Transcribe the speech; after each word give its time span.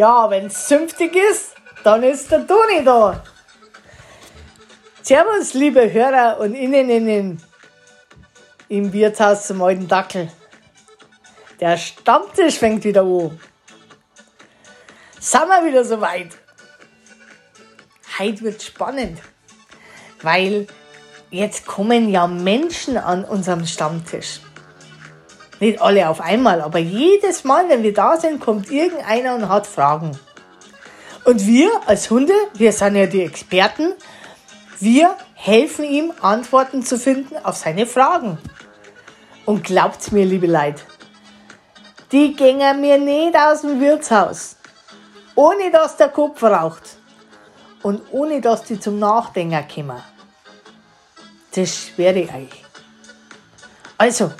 Ja, 0.00 0.30
wenn's 0.30 0.66
zünftig 0.66 1.14
ist, 1.14 1.54
dann 1.84 2.02
ist 2.02 2.30
der 2.30 2.46
Toni 2.46 2.82
da. 2.82 3.22
Servus, 5.02 5.52
liebe 5.52 5.92
Hörer 5.92 6.40
und 6.40 6.54
Inneninnen 6.54 7.42
im 8.70 8.90
Wirtshaus 8.94 9.46
zum 9.46 9.60
alten 9.60 9.86
Dackel. 9.86 10.32
Der 11.60 11.76
Stammtisch 11.76 12.54
fängt 12.54 12.82
wieder 12.84 13.02
an. 13.02 13.38
Sind 15.18 15.48
wir 15.48 15.66
wieder 15.66 15.84
soweit? 15.84 16.30
Heute 18.18 18.40
wird 18.40 18.62
spannend, 18.62 19.20
weil 20.22 20.66
jetzt 21.28 21.66
kommen 21.66 22.08
ja 22.08 22.26
Menschen 22.26 22.96
an 22.96 23.22
unserem 23.22 23.66
Stammtisch. 23.66 24.40
Nicht 25.60 25.80
alle 25.80 26.08
auf 26.08 26.22
einmal, 26.22 26.62
aber 26.62 26.78
jedes 26.78 27.44
Mal, 27.44 27.68
wenn 27.68 27.82
wir 27.82 27.92
da 27.92 28.16
sind, 28.16 28.40
kommt 28.40 28.70
irgendeiner 28.70 29.34
und 29.34 29.48
hat 29.48 29.66
Fragen. 29.66 30.18
Und 31.24 31.46
wir 31.46 31.70
als 31.86 32.10
Hunde, 32.10 32.32
wir 32.54 32.72
sind 32.72 32.96
ja 32.96 33.04
die 33.04 33.22
Experten, 33.22 33.92
wir 34.78 35.14
helfen 35.34 35.84
ihm, 35.84 36.12
Antworten 36.22 36.82
zu 36.82 36.98
finden 36.98 37.36
auf 37.44 37.56
seine 37.56 37.86
Fragen. 37.86 38.38
Und 39.44 39.64
glaubt's 39.64 40.12
mir, 40.12 40.24
liebe 40.24 40.46
Leute, 40.46 40.82
die 42.10 42.34
gingen 42.34 42.80
mir 42.80 42.96
nicht 42.96 43.36
aus 43.36 43.60
dem 43.60 43.80
Wirtshaus, 43.80 44.56
ohne 45.34 45.70
dass 45.70 45.98
der 45.98 46.08
Kopf 46.08 46.42
raucht 46.42 46.96
und 47.82 48.00
ohne 48.10 48.40
dass 48.40 48.64
die 48.64 48.80
zum 48.80 48.98
Nachdenken 48.98 49.66
kommen. 49.68 50.02
Das 51.54 51.68
schwöre 51.76 52.20
ich 52.20 52.32
euch. 52.32 52.64
Also, 53.98 54.32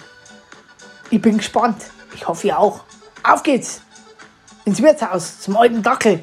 ich 1.11 1.21
bin 1.21 1.39
gespannt. 1.39 1.83
Ich 2.15 2.27
hoffe, 2.27 2.49
ihr 2.49 2.59
auch. 2.59 2.81
Auf 3.23 3.43
geht's! 3.43 3.83
Ins 4.65 4.81
Wirtshaus, 4.81 5.41
zum 5.41 5.57
alten 5.57 5.83
Dackel. 5.83 6.23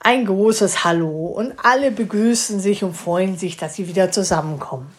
Ein 0.00 0.26
großes 0.26 0.84
Hallo 0.84 1.26
und 1.28 1.54
alle 1.64 1.90
begrüßen 1.90 2.60
sich 2.60 2.84
und 2.84 2.94
freuen 2.94 3.38
sich, 3.38 3.56
dass 3.56 3.74
sie 3.74 3.88
wieder 3.88 4.12
zusammenkommen. 4.12 4.94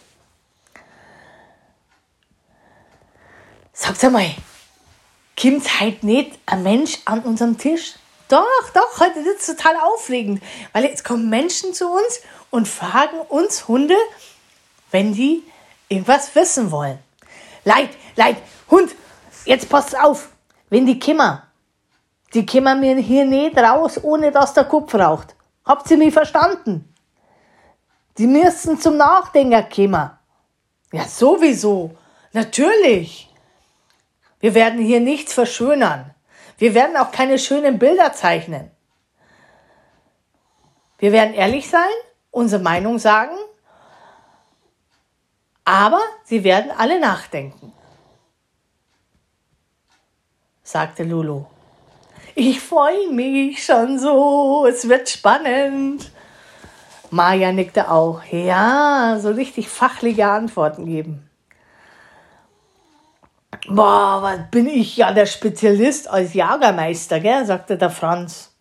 Sagt 3.74 4.02
mal, 4.12 4.34
kommt 5.40 5.80
heute 5.80 6.06
nicht 6.06 6.40
ein 6.48 6.64
Mensch 6.64 7.00
an 7.06 7.20
unserem 7.20 7.58
Tisch? 7.58 7.94
Doch, 8.30 8.70
doch, 8.74 9.00
heute 9.00 9.20
ist 9.20 9.42
es 9.48 9.56
total 9.56 9.76
aufregend, 9.78 10.42
weil 10.74 10.86
jetzt 10.86 11.04
kommen 11.04 11.30
Menschen 11.30 11.74
zu 11.76 11.88
uns 11.88 12.22
und 12.50 12.68
fragen 12.68 13.20
uns 13.20 13.68
Hunde, 13.68 13.96
wenn 14.90 15.14
die 15.14 15.44
irgendwas 15.96 16.34
wissen 16.36 16.72
wollen. 16.72 17.00
Leid, 17.64 17.90
Leid, 18.16 18.38
Hund, 18.70 18.96
jetzt 19.46 19.70
passt 19.70 19.98
auf, 19.98 20.30
wenn 20.70 20.86
die 20.86 21.00
Kimmer, 21.00 21.44
die 22.34 22.46
kommen 22.46 22.80
mir 22.80 22.98
hier 22.98 23.26
nicht 23.26 23.58
raus, 23.58 24.00
ohne 24.04 24.32
dass 24.32 24.54
der 24.54 24.66
Kopf 24.66 24.94
raucht. 24.94 25.36
Habt 25.64 25.90
ihr 25.90 25.98
mich 25.98 26.14
verstanden? 26.14 26.94
Die 28.18 28.28
müssen 28.28 28.80
zum 28.80 28.98
Nachdenken 28.98 29.68
kommen. 29.70 30.12
Ja, 30.92 31.06
sowieso. 31.06 31.96
Natürlich. 32.34 33.34
Wir 34.40 34.54
werden 34.54 34.80
hier 34.80 35.00
nichts 35.00 35.34
verschönern. 35.34 36.14
Wir 36.58 36.74
werden 36.74 36.96
auch 36.98 37.12
keine 37.12 37.40
schönen 37.40 37.80
Bilder 37.80 38.14
zeichnen. 38.14 38.72
Wir 40.98 41.12
werden 41.12 41.34
ehrlich 41.34 41.70
sein, 41.70 41.90
unsere 42.32 42.62
Meinung 42.62 43.00
sagen, 43.00 43.36
aber 45.66 46.02
sie 46.24 46.44
werden 46.44 46.72
alle 46.78 47.00
nachdenken, 47.00 47.74
sagte 50.64 51.04
Lulu. 51.04 51.46
Ich 52.36 52.60
freue 52.60 53.12
mich 53.12 53.66
schon 53.66 53.98
so, 53.98 54.68
es 54.68 54.88
wird 54.88 55.10
spannend. 55.10 56.12
Maja 57.10 57.52
nickte 57.52 57.90
auch. 57.90 58.24
Ja, 58.30 59.18
so 59.22 59.30
richtig 59.30 59.70
fachliche 59.70 60.28
Antworten 60.28 60.86
geben. 60.86 61.30
Boah, 63.68 64.20
was 64.22 64.52
bin 64.52 64.68
ich 64.68 64.98
ja 64.98 65.14
der 65.14 65.26
Spezialist 65.26 66.10
als 66.10 66.34
Jagermeister, 66.34 67.20
gell? 67.20 67.46
sagte 67.46 67.78
der 67.78 67.90
Franz. 67.90 68.52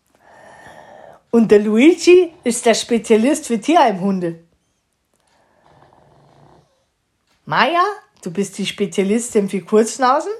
Und 1.30 1.50
der 1.50 1.58
Luigi 1.58 2.32
ist 2.44 2.64
der 2.64 2.74
Spezialist 2.74 3.48
für 3.48 3.60
Tierheimhunde. 3.60 4.43
Maja, 7.46 7.84
du 8.22 8.30
bist 8.30 8.56
die 8.56 8.66
Spezialistin 8.66 9.48
für 9.48 9.60
Kurznasen. 9.60 10.32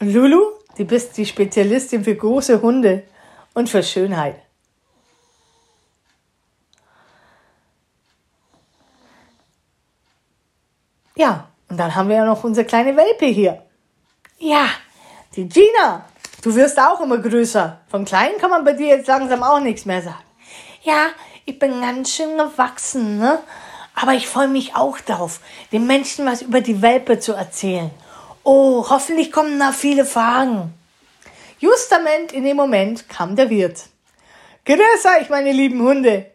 Und 0.00 0.14
Lulu, 0.14 0.40
du 0.78 0.84
bist 0.86 1.16
die 1.18 1.26
Spezialistin 1.26 2.04
für 2.04 2.14
große 2.14 2.62
Hunde 2.62 3.02
und 3.52 3.68
für 3.68 3.82
Schönheit. 3.82 4.36
Ja, 11.16 11.48
und 11.68 11.76
dann 11.76 11.94
haben 11.94 12.08
wir 12.08 12.16
ja 12.16 12.24
noch 12.24 12.42
unsere 12.44 12.66
kleine 12.66 12.96
Welpe 12.96 13.26
hier. 13.26 13.62
Ja, 14.38 14.68
die 15.36 15.46
Gina. 15.46 16.06
Du 16.40 16.54
wirst 16.54 16.80
auch 16.80 16.98
immer 17.02 17.18
größer. 17.18 17.82
Von 17.90 18.06
klein 18.06 18.38
kann 18.40 18.48
man 18.48 18.64
bei 18.64 18.72
dir 18.72 18.96
jetzt 18.96 19.06
langsam 19.06 19.42
auch 19.42 19.60
nichts 19.60 19.84
mehr 19.84 20.00
sagen. 20.00 20.24
Ja, 20.82 21.08
ich 21.44 21.58
bin 21.58 21.78
ganz 21.82 22.10
schön 22.10 22.38
gewachsen, 22.38 23.18
ne? 23.18 23.40
Aber 23.94 24.12
ich 24.12 24.26
freue 24.26 24.48
mich 24.48 24.74
auch 24.74 24.98
darauf, 25.00 25.40
den 25.72 25.86
Menschen 25.86 26.26
was 26.26 26.42
über 26.42 26.60
die 26.60 26.82
Welpe 26.82 27.18
zu 27.18 27.32
erzählen. 27.32 27.90
Oh, 28.42 28.86
hoffentlich 28.88 29.30
kommen 29.30 29.58
da 29.58 29.72
viele 29.72 30.04
Fragen. 30.04 30.72
Justament 31.58 32.32
in 32.32 32.44
dem 32.44 32.56
Moment 32.56 33.08
kam 33.08 33.36
der 33.36 33.50
Wirt. 33.50 33.84
Grüß 34.64 35.06
euch, 35.18 35.28
meine 35.28 35.52
lieben 35.52 35.82
Hunde. 35.82 36.30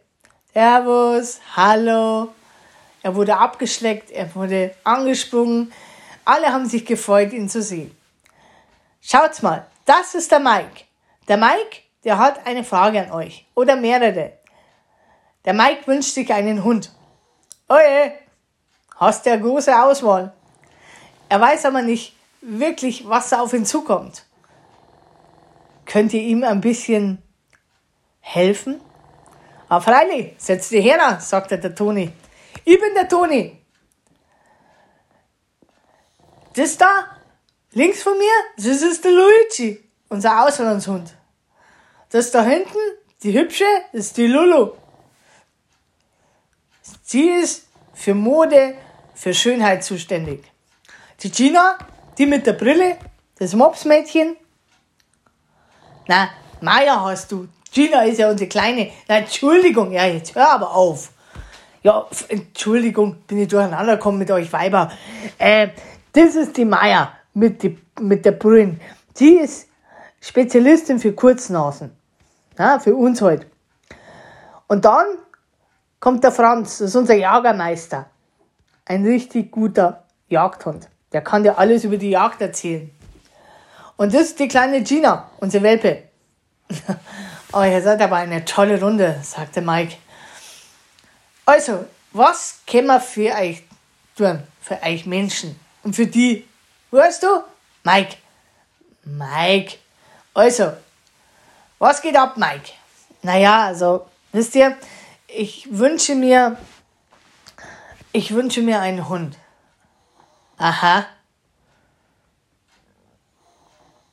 Servus, 0.53 1.39
hallo. 1.55 2.29
Er 3.01 3.15
wurde 3.15 3.37
abgeschleckt, 3.37 4.09
er 4.11 4.33
wurde 4.35 4.75
angesprungen. 4.83 5.71
Alle 6.23 6.47
haben 6.47 6.65
sich 6.65 6.85
gefreut, 6.85 7.33
ihn 7.33 7.49
zu 7.49 7.61
sehen. 7.61 7.95
Schaut's 9.01 9.41
mal, 9.43 9.67
das 9.85 10.15
ist 10.15 10.31
der 10.31 10.39
Mike. 10.39 10.85
Der 11.27 11.37
Mike, 11.37 11.81
der 12.03 12.17
hat 12.17 12.47
eine 12.47 12.63
Frage 12.63 13.01
an 13.01 13.11
euch 13.11 13.45
oder 13.53 13.75
mehrere. 13.75 14.33
Der 15.45 15.53
Mike 15.53 15.85
wünscht 15.85 16.15
sich 16.15 16.33
einen 16.33 16.63
Hund. 16.63 16.91
Oje, 17.67 18.13
hast 18.97 19.27
eine 19.27 19.41
große 19.41 19.75
Auswahl. 19.75 20.33
Er 21.29 21.41
weiß 21.41 21.65
aber 21.65 21.81
nicht 21.81 22.15
wirklich, 22.41 23.07
was 23.09 23.33
auf 23.33 23.53
ihn 23.53 23.65
zukommt. 23.65 24.25
Könnt 25.85 26.13
ihr 26.13 26.21
ihm 26.21 26.43
ein 26.43 26.61
bisschen 26.61 27.23
helfen? 28.19 28.81
Aber 29.67 29.81
freilich, 29.81 30.35
setz 30.37 30.69
dich 30.69 30.85
her, 30.85 31.19
sagte 31.19 31.57
der 31.57 31.73
Toni. 31.73 32.11
Ich 32.65 32.79
bin 32.79 32.93
der 32.93 33.09
Toni. 33.09 33.59
Das 36.53 36.77
da, 36.77 37.17
links 37.71 38.03
von 38.03 38.17
mir, 38.17 38.31
das 38.57 38.81
ist 38.81 39.03
der 39.03 39.11
Luigi, 39.11 39.83
unser 40.09 40.45
Auslandshund. 40.45 41.15
Das 42.11 42.29
da 42.29 42.43
hinten, 42.43 42.77
die 43.23 43.37
hübsche, 43.37 43.65
ist 43.91 44.17
die 44.17 44.27
Lulu. 44.27 44.73
Sie 47.07 47.29
ist 47.29 47.67
für 47.93 48.15
Mode, 48.15 48.73
für 49.13 49.31
Schönheit 49.31 49.83
zuständig. 49.83 50.43
Die 51.21 51.29
Gina, 51.29 51.77
die 52.17 52.25
mit 52.25 52.47
der 52.47 52.53
Brille, 52.53 52.97
das 53.37 53.53
Mopsmädchen. 53.53 54.35
Na, 56.07 56.29
Maya 56.61 56.99
hast 57.05 57.31
du. 57.31 57.47
Gina 57.71 58.01
ist 58.05 58.17
ja 58.17 58.31
unsere 58.31 58.49
Kleine. 58.49 58.89
Na, 59.07 59.19
Entschuldigung, 59.19 59.91
ja, 59.91 60.07
jetzt 60.07 60.33
hör 60.33 60.49
aber 60.49 60.73
auf. 60.73 61.11
Ja, 61.83 62.07
Entschuldigung, 62.27 63.17
bin 63.27 63.37
ich 63.37 63.49
durcheinander 63.49 63.97
gekommen 63.97 64.17
mit 64.17 64.31
euch 64.31 64.51
Weiber. 64.51 64.91
Äh, 65.37 65.67
das 66.11 66.35
ist 66.35 66.57
die 66.57 66.65
Maya 66.65 67.11
mit, 67.35 67.61
die, 67.61 67.77
mit 67.99 68.25
der 68.25 68.31
Brille. 68.31 68.79
Sie 69.13 69.37
ist 69.37 69.69
Spezialistin 70.19 70.97
für 70.97 71.13
Kurznasen. 71.13 71.95
Ja, 72.57 72.79
für 72.79 72.95
uns 72.95 73.21
halt. 73.21 73.45
Und 74.65 74.85
dann 74.85 75.05
kommt 76.05 76.23
der 76.23 76.31
Franz, 76.31 76.77
das 76.77 76.89
ist 76.89 76.95
unser 76.95 77.15
Jagermeister. 77.15 78.05
Ein 78.85 79.03
richtig 79.07 79.51
guter 79.51 80.03
Jagdhund. 80.29 80.87
Der 81.11 81.23
kann 81.23 81.41
dir 81.41 81.57
alles 81.57 81.83
über 81.83 81.97
die 81.97 82.11
Jagd 82.11 82.41
erzählen. 82.41 82.91
Und 83.97 84.13
das 84.13 84.27
ist 84.27 84.39
die 84.39 84.47
kleine 84.47 84.83
Gina, 84.83 85.31
unsere 85.39 85.63
Welpe. 85.63 86.03
oh, 87.53 87.63
ihr 87.63 87.81
seid 87.81 88.03
aber 88.03 88.17
eine 88.17 88.45
tolle 88.45 88.79
Runde, 88.79 89.19
sagte 89.23 89.61
Mike. 89.61 89.95
Also, 91.43 91.85
was 92.13 92.59
können 92.67 92.85
wir 92.85 92.99
für 92.99 93.33
euch 93.33 93.63
tun? 94.15 94.43
Für 94.61 94.79
euch 94.83 95.07
Menschen. 95.07 95.59
Und 95.81 95.95
für 95.95 96.05
die. 96.05 96.47
Hörst 96.91 97.23
du? 97.23 97.41
Mike. 97.83 98.17
Mike. 99.05 99.77
Also, 100.35 100.71
was 101.79 101.99
geht 101.99 102.15
ab, 102.15 102.37
Mike? 102.37 102.73
Naja, 103.23 103.63
also, 103.63 104.05
wisst 104.31 104.53
ihr, 104.53 104.77
ich 105.35 105.67
wünsche 105.71 106.15
mir, 106.15 106.57
ich 108.11 108.33
wünsche 108.33 108.61
mir 108.61 108.79
einen 108.79 109.07
Hund. 109.09 109.37
Aha. 110.57 111.05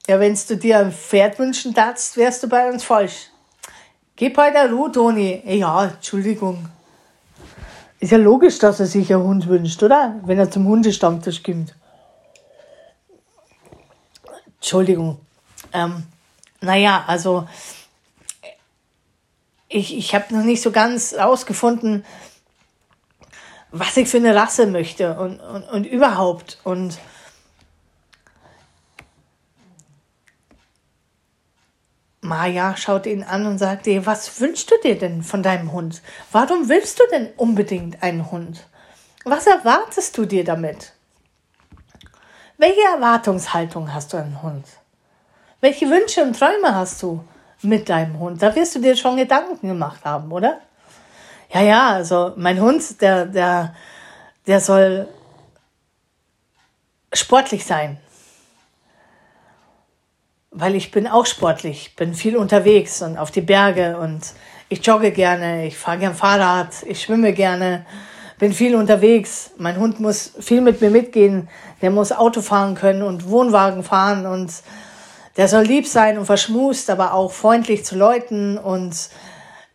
Ja, 0.08 0.18
wenn 0.18 0.36
du 0.48 0.56
dir 0.56 0.80
ein 0.80 0.92
Pferd 0.92 1.38
wünschen 1.38 1.72
darfst, 1.74 2.16
wärst 2.16 2.42
du 2.42 2.48
bei 2.48 2.68
uns 2.68 2.82
falsch. 2.82 3.30
Gib 4.16 4.36
halt 4.36 4.56
eine 4.56 4.72
Ruhe, 4.72 4.90
Toni. 4.90 5.42
Ja, 5.44 5.86
Entschuldigung. 5.86 6.68
Ist 8.00 8.10
ja 8.10 8.18
logisch, 8.18 8.58
dass 8.58 8.80
er 8.80 8.86
sich 8.86 9.12
einen 9.14 9.22
Hund 9.22 9.46
wünscht, 9.46 9.80
oder? 9.82 10.20
Wenn 10.24 10.38
er 10.38 10.50
zum 10.50 10.66
Hundestammtisch 10.66 11.42
kommt. 11.42 11.76
Entschuldigung. 14.56 15.20
Ähm, 15.72 16.02
naja, 16.60 17.04
also 17.06 17.46
ich, 19.72 19.96
ich 19.96 20.14
habe 20.14 20.34
noch 20.34 20.44
nicht 20.44 20.62
so 20.62 20.70
ganz 20.70 21.14
rausgefunden, 21.14 22.04
was 23.70 23.96
ich 23.96 24.08
für 24.08 24.18
eine 24.18 24.34
Rasse 24.34 24.66
möchte 24.66 25.18
und, 25.18 25.40
und, 25.40 25.64
und 25.64 25.84
überhaupt. 25.86 26.58
Und 26.62 26.98
Maja 32.20 32.76
schaut 32.76 33.06
ihn 33.06 33.22
an 33.22 33.46
und 33.46 33.58
sagt 33.58 33.86
ihr, 33.86 34.04
was 34.04 34.40
wünschst 34.40 34.70
du 34.70 34.74
dir 34.82 34.98
denn 34.98 35.22
von 35.22 35.42
deinem 35.42 35.72
Hund? 35.72 36.02
Warum 36.30 36.68
willst 36.68 37.00
du 37.00 37.04
denn 37.10 37.30
unbedingt 37.36 38.02
einen 38.02 38.30
Hund? 38.30 38.66
Was 39.24 39.46
erwartest 39.46 40.18
du 40.18 40.26
dir 40.26 40.44
damit? 40.44 40.92
Welche 42.58 42.82
Erwartungshaltung 42.94 43.92
hast 43.92 44.12
du 44.12 44.18
an 44.18 44.24
einen 44.24 44.42
Hund? 44.42 44.66
Welche 45.60 45.88
Wünsche 45.88 46.22
und 46.22 46.38
Träume 46.38 46.74
hast 46.74 47.02
du 47.02 47.24
mit 47.62 47.88
deinem 47.88 48.18
Hund? 48.18 48.42
Da 48.42 48.54
wirst 48.54 48.74
du 48.74 48.80
dir 48.80 48.96
schon 48.96 49.16
Gedanken 49.16 49.68
gemacht 49.68 50.04
haben, 50.04 50.30
oder? 50.32 50.60
Ja, 51.52 51.60
ja, 51.60 51.90
also 51.90 52.32
mein 52.36 52.60
Hund, 52.60 53.00
der, 53.00 53.26
der, 53.26 53.74
der 54.46 54.60
soll 54.60 55.08
sportlich 57.12 57.64
sein 57.64 57.98
weil 60.52 60.76
ich 60.76 60.90
bin 60.90 61.06
auch 61.06 61.26
sportlich, 61.26 61.96
bin 61.96 62.14
viel 62.14 62.36
unterwegs 62.36 63.02
und 63.02 63.16
auf 63.16 63.30
die 63.30 63.40
Berge 63.40 63.96
und 63.96 64.20
ich 64.68 64.86
jogge 64.86 65.10
gerne, 65.10 65.66
ich 65.66 65.76
fahre 65.76 65.98
gern 65.98 66.14
Fahrrad, 66.14 66.82
ich 66.86 67.02
schwimme 67.02 67.32
gerne, 67.32 67.86
bin 68.38 68.52
viel 68.52 68.74
unterwegs. 68.76 69.50
Mein 69.56 69.78
Hund 69.78 69.98
muss 69.98 70.32
viel 70.40 70.60
mit 70.60 70.80
mir 70.80 70.90
mitgehen, 70.90 71.48
der 71.80 71.90
muss 71.90 72.12
Auto 72.12 72.42
fahren 72.42 72.74
können 72.74 73.02
und 73.02 73.28
Wohnwagen 73.28 73.82
fahren 73.82 74.26
und 74.26 74.52
der 75.36 75.48
soll 75.48 75.64
lieb 75.64 75.86
sein 75.86 76.18
und 76.18 76.26
verschmust, 76.26 76.90
aber 76.90 77.14
auch 77.14 77.32
freundlich 77.32 77.84
zu 77.84 77.96
Leuten 77.96 78.58
und 78.58 78.94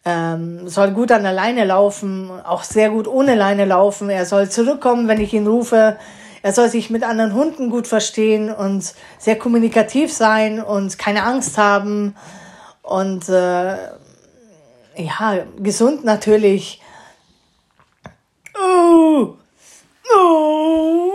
ähm, 0.06 0.70
soll 0.70 0.92
gut 0.92 1.12
an 1.12 1.24
der 1.24 1.34
Leine 1.34 1.66
laufen, 1.66 2.32
auch 2.44 2.64
sehr 2.64 2.90
gut 2.90 3.08
ohne 3.08 3.36
Leine 3.36 3.66
laufen. 3.66 4.10
Er 4.10 4.26
soll 4.26 4.50
zurückkommen, 4.50 5.08
wenn 5.08 5.20
ich 5.20 5.34
ihn 5.34 5.48
rufe. 5.48 5.98
Er 6.44 6.54
soll 6.54 6.70
sich 6.70 6.90
mit 6.90 7.04
anderen 7.04 7.34
Hunden 7.34 7.70
gut 7.70 7.88
verstehen 7.88 8.54
und 8.54 8.94
sehr 9.18 9.38
kommunikativ 9.38 10.14
sein 10.14 10.62
und 10.62 10.98
keine 10.98 11.24
Angst 11.24 11.58
haben 11.58 12.16
und 12.84 13.28
äh, 13.28 13.76
ja, 14.96 15.46
gesund 15.60 16.06
natürlich. 16.06 16.82
Oh, 18.56 19.36
oh, 20.16 21.12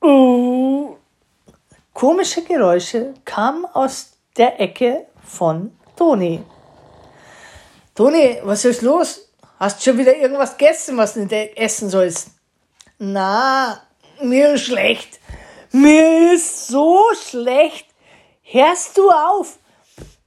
oh. 0.00 0.87
Komische 1.98 2.42
Geräusche 2.42 3.12
kamen 3.24 3.64
aus 3.64 4.12
der 4.36 4.60
Ecke 4.60 5.08
von 5.24 5.76
Toni. 5.96 6.44
Toni, 7.92 8.38
was 8.44 8.64
ist 8.66 8.82
los? 8.82 9.28
Hast 9.58 9.80
du 9.80 9.90
schon 9.90 9.98
wieder 9.98 10.14
irgendwas 10.14 10.56
gegessen, 10.56 10.96
was 10.96 11.14
du 11.14 11.24
nicht 11.24 11.56
essen 11.56 11.90
sollst? 11.90 12.28
Na, 12.98 13.82
mir 14.22 14.52
ist 14.52 14.66
schlecht. 14.66 15.18
Mir 15.72 16.34
ist 16.34 16.68
so 16.68 17.02
schlecht. 17.20 17.88
Hörst 18.42 18.96
du 18.96 19.10
auf? 19.10 19.58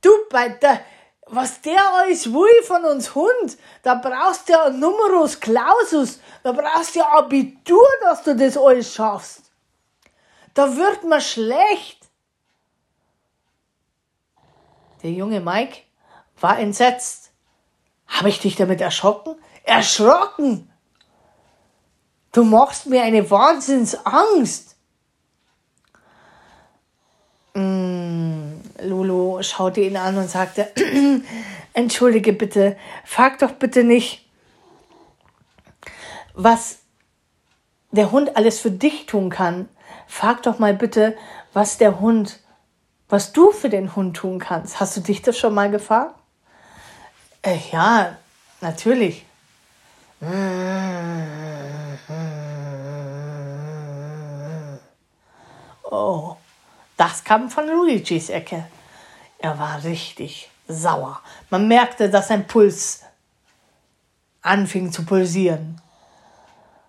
Du, 0.02 0.10
bei 0.30 0.50
der, 0.50 0.82
was 1.28 1.62
der 1.62 1.82
alles 1.94 2.34
will 2.34 2.64
von 2.64 2.84
uns 2.84 3.16
Hund, 3.16 3.58
da 3.82 3.96
brauchst 3.96 4.50
du 4.50 4.52
ja 4.52 4.70
Numerus 4.70 5.40
Clausus, 5.40 6.20
da 6.44 6.52
brauchst 6.52 6.96
du 6.96 7.00
ja 7.00 7.08
Abitur, 7.14 7.88
dass 8.02 8.24
du 8.24 8.36
das 8.36 8.58
alles 8.58 8.94
schaffst. 8.94 9.51
Da 10.54 10.76
wird 10.76 11.04
man 11.04 11.22
schlecht. 11.22 12.10
Der 15.04 15.12
junge 15.12 15.40
Mike 15.40 15.82
war 16.40 16.60
entsetzt. 16.60 17.32
Habe 18.08 18.30
ich 18.30 18.40
dich 18.40 18.56
damit 18.56 18.82
erschrocken? 18.82 19.36
Erschrocken! 19.64 20.72
Du 22.32 22.44
machst 22.44 22.86
mir 22.88 23.04
eine 23.04 23.30
Wahnsinnsangst. 23.30 24.76
Mm, 27.54 28.62
Lulu 28.82 29.44
schaute 29.44 29.82
ihn 29.82 29.98
an 29.98 30.18
und 30.18 30.30
sagte, 30.30 30.72
entschuldige 31.74 32.32
bitte, 32.32 32.78
frag 33.06 33.40
doch 33.40 33.52
bitte 33.52 33.84
nicht, 33.84 34.30
was 36.34 36.80
der 37.92 38.12
Hund 38.12 38.38
alles 38.38 38.60
für 38.60 38.72
dich 38.72 39.06
tun 39.06 39.30
kann. 39.30 39.68
Frag 40.08 40.44
doch 40.44 40.60
mal 40.60 40.74
bitte, 40.74 41.18
was 41.54 41.78
der 41.78 42.00
Hund, 42.00 42.40
was 43.10 43.34
du 43.34 43.52
für 43.52 43.70
den 43.70 43.96
Hund 43.96 44.18
tun 44.18 44.40
kannst. 44.40 44.80
Hast 44.80 44.98
du 44.98 45.02
dich 45.02 45.22
das 45.22 45.38
schon 45.38 45.54
mal 45.54 45.70
gefragt? 45.70 46.16
Äh, 47.42 47.58
ja, 47.72 48.18
natürlich. 48.62 49.26
Oh, 55.90 56.36
das 56.98 57.24
kam 57.24 57.50
von 57.50 57.68
Luigis 57.68 58.30
Ecke. 58.30 58.66
Er 59.40 59.58
war 59.58 59.84
richtig 59.84 60.52
sauer. 60.68 61.22
Man 61.50 61.68
merkte, 61.68 62.10
dass 62.10 62.28
sein 62.28 62.46
Puls 62.48 63.02
anfing 64.42 64.92
zu 64.92 65.06
pulsieren. 65.06 65.82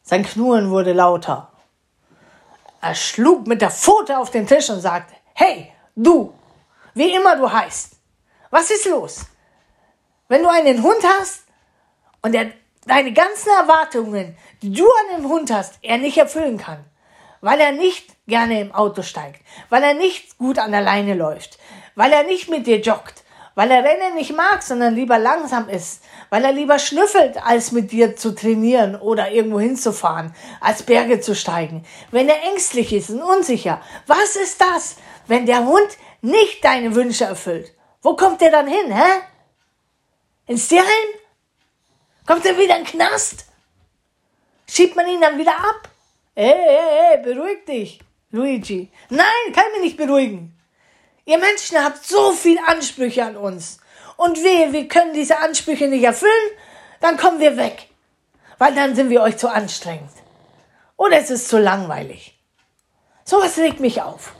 Sein 0.03 0.25
Knurren 0.25 0.71
wurde 0.71 0.93
lauter. 0.93 1.52
Er 2.83 2.97
schlug 2.97 3.47
mit 3.47 3.63
der 3.63 3.71
Pfote 3.71 4.19
auf 4.19 4.31
den 4.31 4.47
Tisch 4.47 4.69
und 4.69 4.81
sagte, 4.81 5.15
Hey, 5.35 5.73
du, 5.95 6.35
wie 6.95 7.15
immer 7.15 7.37
du 7.37 7.51
heißt, 7.51 7.93
was 8.51 8.71
ist 8.71 8.87
los? 8.87 9.21
Wenn 10.29 10.43
du 10.43 10.51
einen 10.51 10.83
Hund 10.83 11.03
hast 11.03 11.45
und 12.23 12.35
er 12.35 12.51
deine 12.85 13.13
ganzen 13.13 13.51
Erwartungen, 13.51 14.37
die 14.63 14.73
du 14.73 14.85
an 14.85 15.17
den 15.17 15.29
Hund 15.29 15.53
hast, 15.53 15.79
er 15.83 15.99
nicht 15.99 16.19
erfüllen 16.19 16.59
kann, 16.59 16.85
weil 17.41 17.61
er 17.61 17.73
nicht 17.73 18.17
gerne 18.27 18.61
im 18.61 18.75
Auto 18.75 19.03
steigt, 19.03 19.41
weil 19.69 19.83
er 19.85 19.95
nicht 19.95 20.37
gut 20.37 20.59
an 20.59 20.73
der 20.73 20.81
Leine 20.81 21.15
läuft, 21.15 21.59
weil 21.95 22.13
er 22.13 22.25
nicht 22.25 22.51
mit 22.51 22.67
dir 22.67 22.81
joggt, 22.81 23.23
weil 23.55 23.71
er 23.71 23.85
Rennen 23.85 24.15
nicht 24.15 24.35
mag, 24.35 24.63
sondern 24.63 24.95
lieber 24.95 25.19
langsam 25.19 25.69
ist, 25.69 26.03
weil 26.31 26.45
er 26.45 26.53
lieber 26.53 26.79
schnüffelt, 26.79 27.37
als 27.45 27.73
mit 27.73 27.93
dir 27.93 28.17
zu 28.17 28.35
trainieren 28.35 28.97
oder 28.97 29.31
irgendwo 29.31 29.61
hinzufahren, 29.61 30.35
als 30.61 30.83
Berge 30.83 31.21
zu 31.21 31.35
steigen, 31.35 31.85
wenn 32.11 32.29
er 32.29 32.43
ängstlich 32.51 32.93
ist 32.93 33.11
und 33.11 33.23
unsicher. 33.23 33.81
Was 34.07 34.37
ist 34.37 34.61
das, 34.61 34.97
wenn 35.27 35.47
der 35.47 35.67
Hund 35.67 35.89
nicht 36.21 36.65
deine 36.65 36.95
Wünsche 36.95 37.25
erfüllt? 37.25 37.73
Wo 38.01 38.17
kommt 38.17 38.41
der 38.41 38.51
dann 38.51 38.67
hin, 38.67 38.95
hä? 38.95 39.21
Ins 40.47 40.69
Tierheim? 40.69 40.89
Kommt 42.27 42.47
er 42.47 42.57
wieder 42.57 42.77
in 42.77 42.85
den 42.85 42.91
Knast? 42.91 43.47
Schiebt 44.69 44.97
man 44.97 45.07
ihn 45.07 45.21
dann 45.21 45.39
wieder 45.39 45.57
ab? 45.57 45.89
Ey, 46.35 46.51
ey, 46.51 47.17
ey, 47.17 47.23
beruhig 47.23 47.65
dich, 47.67 48.01
Luigi. 48.31 48.91
Nein, 49.11 49.53
kann 49.53 49.71
mich 49.73 49.83
nicht 49.83 49.97
beruhigen. 49.99 50.59
Ihr 51.25 51.39
Menschen 51.39 51.79
habt 51.83 52.05
so 52.05 52.33
viel 52.33 52.59
Ansprüche 52.67 53.25
an 53.25 53.37
uns. 53.37 53.79
Und 54.17 54.39
wehe, 54.43 54.73
wir 54.73 54.89
können 54.89 55.15
diese 55.15 55.39
Ansprüche 55.39 55.89
nicht 55.89 56.05
erfüllen, 56.05 56.51
dann 57.01 57.17
kommen 57.17 57.41
wir 57.41 57.57
weg. 57.57 57.89
Weil 58.59 58.75
dann 58.75 58.95
sind 58.95 59.11
wir 59.11 59.23
euch 59.23 59.37
zu 59.37 59.49
anstrengend. 59.49 60.11
Oder 60.97 61.19
es 61.19 61.31
ist 61.31 61.49
zu 61.49 61.59
langweilig. 61.59 62.39
Sowas 63.25 63.57
regt 63.59 63.81
mich 63.81 64.03
auf. 64.03 64.35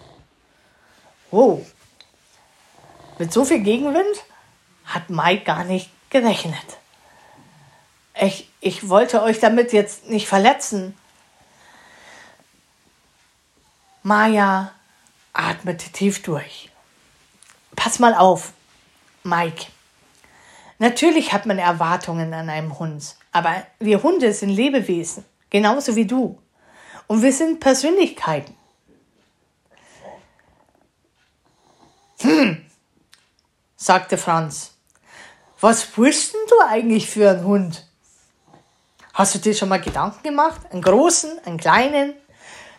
Oh. 1.31 1.65
Mit 3.19 3.33
so 3.33 3.45
viel 3.45 3.61
Gegenwind 3.61 4.25
hat 4.85 5.09
Mike 5.09 5.45
gar 5.45 5.65
nicht 5.65 5.91
gerechnet. 6.11 6.79
Ich, 8.21 8.49
ich 8.61 8.89
wollte 8.89 9.23
euch 9.23 9.41
damit 9.41 9.73
jetzt 9.73 10.09
nicht 10.09 10.29
verletzen. 10.29 10.97
Maja 14.03 14.73
atmete 15.33 15.91
tief 15.91 16.23
durch. 16.23 16.72
Pass 17.77 17.99
mal 17.99 18.15
auf, 18.15 18.53
Mike. 19.25 19.67
Natürlich 20.79 21.33
hat 21.33 21.47
man 21.47 21.59
Erwartungen 21.59 22.35
an 22.35 22.51
einem 22.51 22.79
Hund, 22.79 23.17
aber 23.31 23.67
wir 23.79 24.03
Hunde 24.03 24.33
sind 24.33 24.51
Lebewesen, 24.51 25.25
genauso 25.49 25.95
wie 25.95 26.07
du. 26.07 26.41
Und 27.07 27.23
wir 27.23 27.33
sind 27.33 27.61
Persönlichkeiten. 27.61 28.57
Hm, 32.21 32.65
sagte 33.77 34.17
Franz. 34.19 34.75
Was 35.61 35.97
willst 35.97 36.35
denn 36.35 36.41
du 36.49 36.57
eigentlich 36.69 37.09
für 37.09 37.31
einen 37.31 37.45
Hund? 37.45 37.87
Hast 39.15 39.35
du 39.35 39.39
dir 39.39 39.55
schon 39.55 39.69
mal 39.69 39.81
Gedanken 39.81 40.23
gemacht? 40.23 40.61
Einen 40.73 40.83
großen, 40.83 41.39
einen 41.45 41.59
kleinen? 41.59 42.15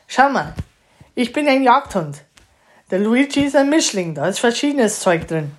Schau 0.08 0.30
mal, 0.30 0.54
ich 1.16 1.32
bin 1.32 1.48
ein 1.48 1.64
Jagdhund. 1.64 2.24
Der 2.92 3.00
Luigi 3.00 3.42
ist 3.42 3.56
ein 3.56 3.70
Mischling, 3.70 4.14
da 4.14 4.28
ist 4.28 4.40
verschiedenes 4.40 5.00
Zeug 5.00 5.28
drin. 5.28 5.56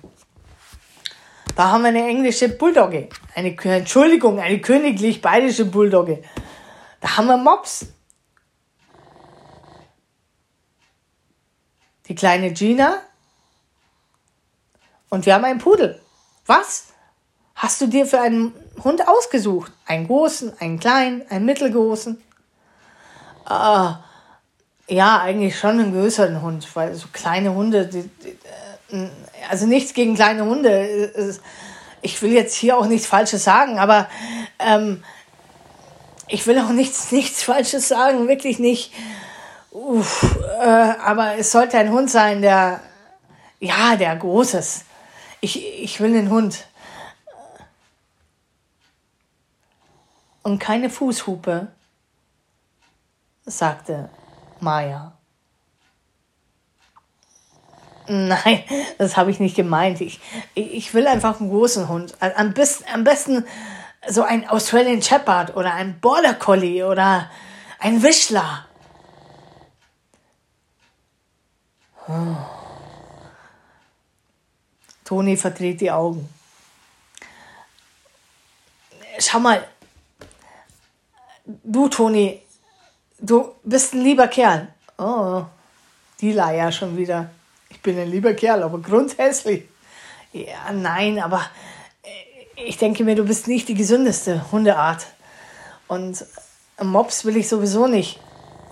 Da 1.55 1.71
haben 1.71 1.83
wir 1.83 1.89
eine 1.89 2.05
englische 2.05 2.49
Bulldogge. 2.49 3.09
Eine, 3.33 3.57
Entschuldigung, 3.57 4.39
eine 4.39 4.59
königlich 4.59 5.21
bayerische 5.21 5.65
Bulldogge. 5.65 6.21
Da 6.99 7.17
haben 7.17 7.27
wir 7.27 7.37
Mops. 7.37 7.87
Die 12.07 12.15
kleine 12.15 12.51
Gina. 12.51 13.01
Und 15.09 15.25
wir 15.25 15.33
haben 15.33 15.45
einen 15.45 15.59
Pudel. 15.59 16.01
Was 16.45 16.87
hast 17.55 17.79
du 17.79 17.87
dir 17.87 18.05
für 18.05 18.19
einen 18.19 18.53
Hund 18.83 19.07
ausgesucht? 19.07 19.71
Einen 19.85 20.07
großen, 20.07 20.59
einen 20.59 20.79
kleinen, 20.79 21.25
einen 21.29 21.45
mittelgroßen? 21.45 22.21
Ah, 23.45 24.03
ja, 24.87 25.19
eigentlich 25.21 25.57
schon 25.57 25.79
einen 25.79 25.93
größeren 25.93 26.41
Hund, 26.41 26.67
weil 26.75 26.93
so 26.93 27.07
kleine 27.11 27.53
Hunde, 27.53 27.87
die, 27.87 28.03
die, 28.03 28.95
äh, 28.95 29.09
also 29.49 29.65
nichts 29.65 29.93
gegen 29.93 30.15
kleine 30.15 30.45
Hunde. 30.45 31.39
Ich 32.01 32.21
will 32.21 32.31
jetzt 32.31 32.55
hier 32.55 32.77
auch 32.77 32.85
nichts 32.85 33.07
Falsches 33.07 33.43
sagen, 33.43 33.79
aber 33.79 34.07
ähm, 34.59 35.03
ich 36.27 36.45
will 36.45 36.59
auch 36.59 36.69
nichts, 36.69 37.11
nichts 37.11 37.43
Falsches 37.43 37.87
sagen, 37.87 38.27
wirklich 38.27 38.59
nicht. 38.59 38.93
Uff, 39.71 40.37
äh, 40.61 40.63
aber 40.63 41.37
es 41.37 41.51
sollte 41.51 41.77
ein 41.77 41.91
Hund 41.91 42.09
sein, 42.09 42.41
der, 42.41 42.79
ja, 43.59 43.95
der 43.95 44.15
Großes. 44.15 44.85
Ich, 45.41 45.81
ich 45.81 45.99
will 45.99 46.15
einen 46.15 46.29
Hund. 46.29 46.65
Und 50.43 50.59
keine 50.59 50.91
Fußhupe, 50.91 51.67
sagte 53.45 54.09
Maya. 54.65 55.13
Nein, 58.07 58.63
das 58.97 59.15
habe 59.15 59.31
ich 59.31 59.39
nicht 59.39 59.55
gemeint. 59.55 60.01
Ich, 60.01 60.19
ich 60.53 60.93
will 60.93 61.07
einfach 61.07 61.39
einen 61.39 61.49
großen 61.49 61.87
Hund. 61.87 62.15
Am 62.19 62.53
besten, 62.53 62.83
am 62.93 63.03
besten 63.03 63.45
so 64.07 64.23
ein 64.23 64.47
Australian 64.49 65.01
Shepherd 65.01 65.55
oder 65.55 65.73
ein 65.73 65.99
Border 65.99 66.33
Collie 66.33 66.83
oder 66.83 67.29
ein 67.79 68.03
Wischler. 68.03 68.65
Toni 75.03 75.37
verdreht 75.37 75.81
die 75.81 75.91
Augen. 75.91 76.29
Schau 79.17 79.39
mal, 79.39 79.67
du 81.45 81.87
Toni, 81.89 82.44
du 83.19 83.53
bist 83.63 83.93
ein 83.93 84.01
lieber 84.01 84.27
Kerl. 84.27 84.67
Oh, 84.97 85.43
die 86.21 86.31
Leier 86.31 86.71
schon 86.71 86.97
wieder. 86.97 87.29
Ich 87.69 87.81
bin 87.81 87.97
ein 87.99 88.09
lieber 88.09 88.33
Kerl, 88.33 88.63
aber 88.63 88.79
grundsätzlich. 88.79 89.65
Ja, 90.31 90.71
nein, 90.73 91.19
aber 91.19 91.41
äh, 92.03 92.63
ich 92.65 92.77
denke 92.77 93.03
mir, 93.03 93.15
du 93.15 93.25
bist 93.25 93.47
nicht 93.47 93.67
die 93.67 93.73
gesündeste 93.73 94.51
Hundeart. 94.51 95.07
Und 95.87 96.25
Mops 96.81 97.25
will 97.25 97.37
ich 97.37 97.47
sowieso 97.47 97.87
nicht. 97.87 98.19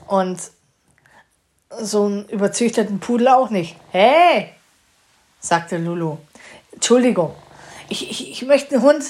Und 0.08 0.40
so 1.80 2.06
einen 2.06 2.28
überzüchteten 2.30 3.00
Pudel 3.00 3.28
auch 3.30 3.50
nicht. 3.50 3.76
Hey, 3.92 4.50
sagte 5.40 5.78
Lulu. 5.78 6.18
Entschuldigung, 6.72 7.34
ich, 7.90 8.10
ich, 8.10 8.32
ich 8.32 8.42
möchte 8.44 8.76
einen 8.76 8.84
Hund, 8.84 9.04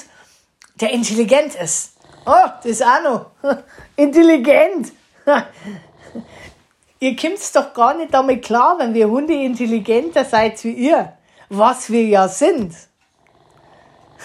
der 0.80 0.92
intelligent 0.92 1.54
ist. 1.54 1.92
Oh, 2.26 2.48
das 2.62 2.66
ist 2.66 2.84
noch. 3.02 3.30
intelligent. 3.96 4.92
ihr 7.00 7.16
kommt 7.16 7.54
doch 7.54 7.74
gar 7.74 7.94
nicht 7.94 8.12
damit 8.12 8.44
klar, 8.44 8.78
wenn 8.78 8.94
wir 8.94 9.08
Hunde 9.08 9.34
intelligenter 9.34 10.24
seid 10.24 10.62
wie 10.64 10.72
ihr. 10.72 11.16
Was 11.48 11.90
wir 11.90 12.04
ja 12.04 12.28
sind. 12.28 12.74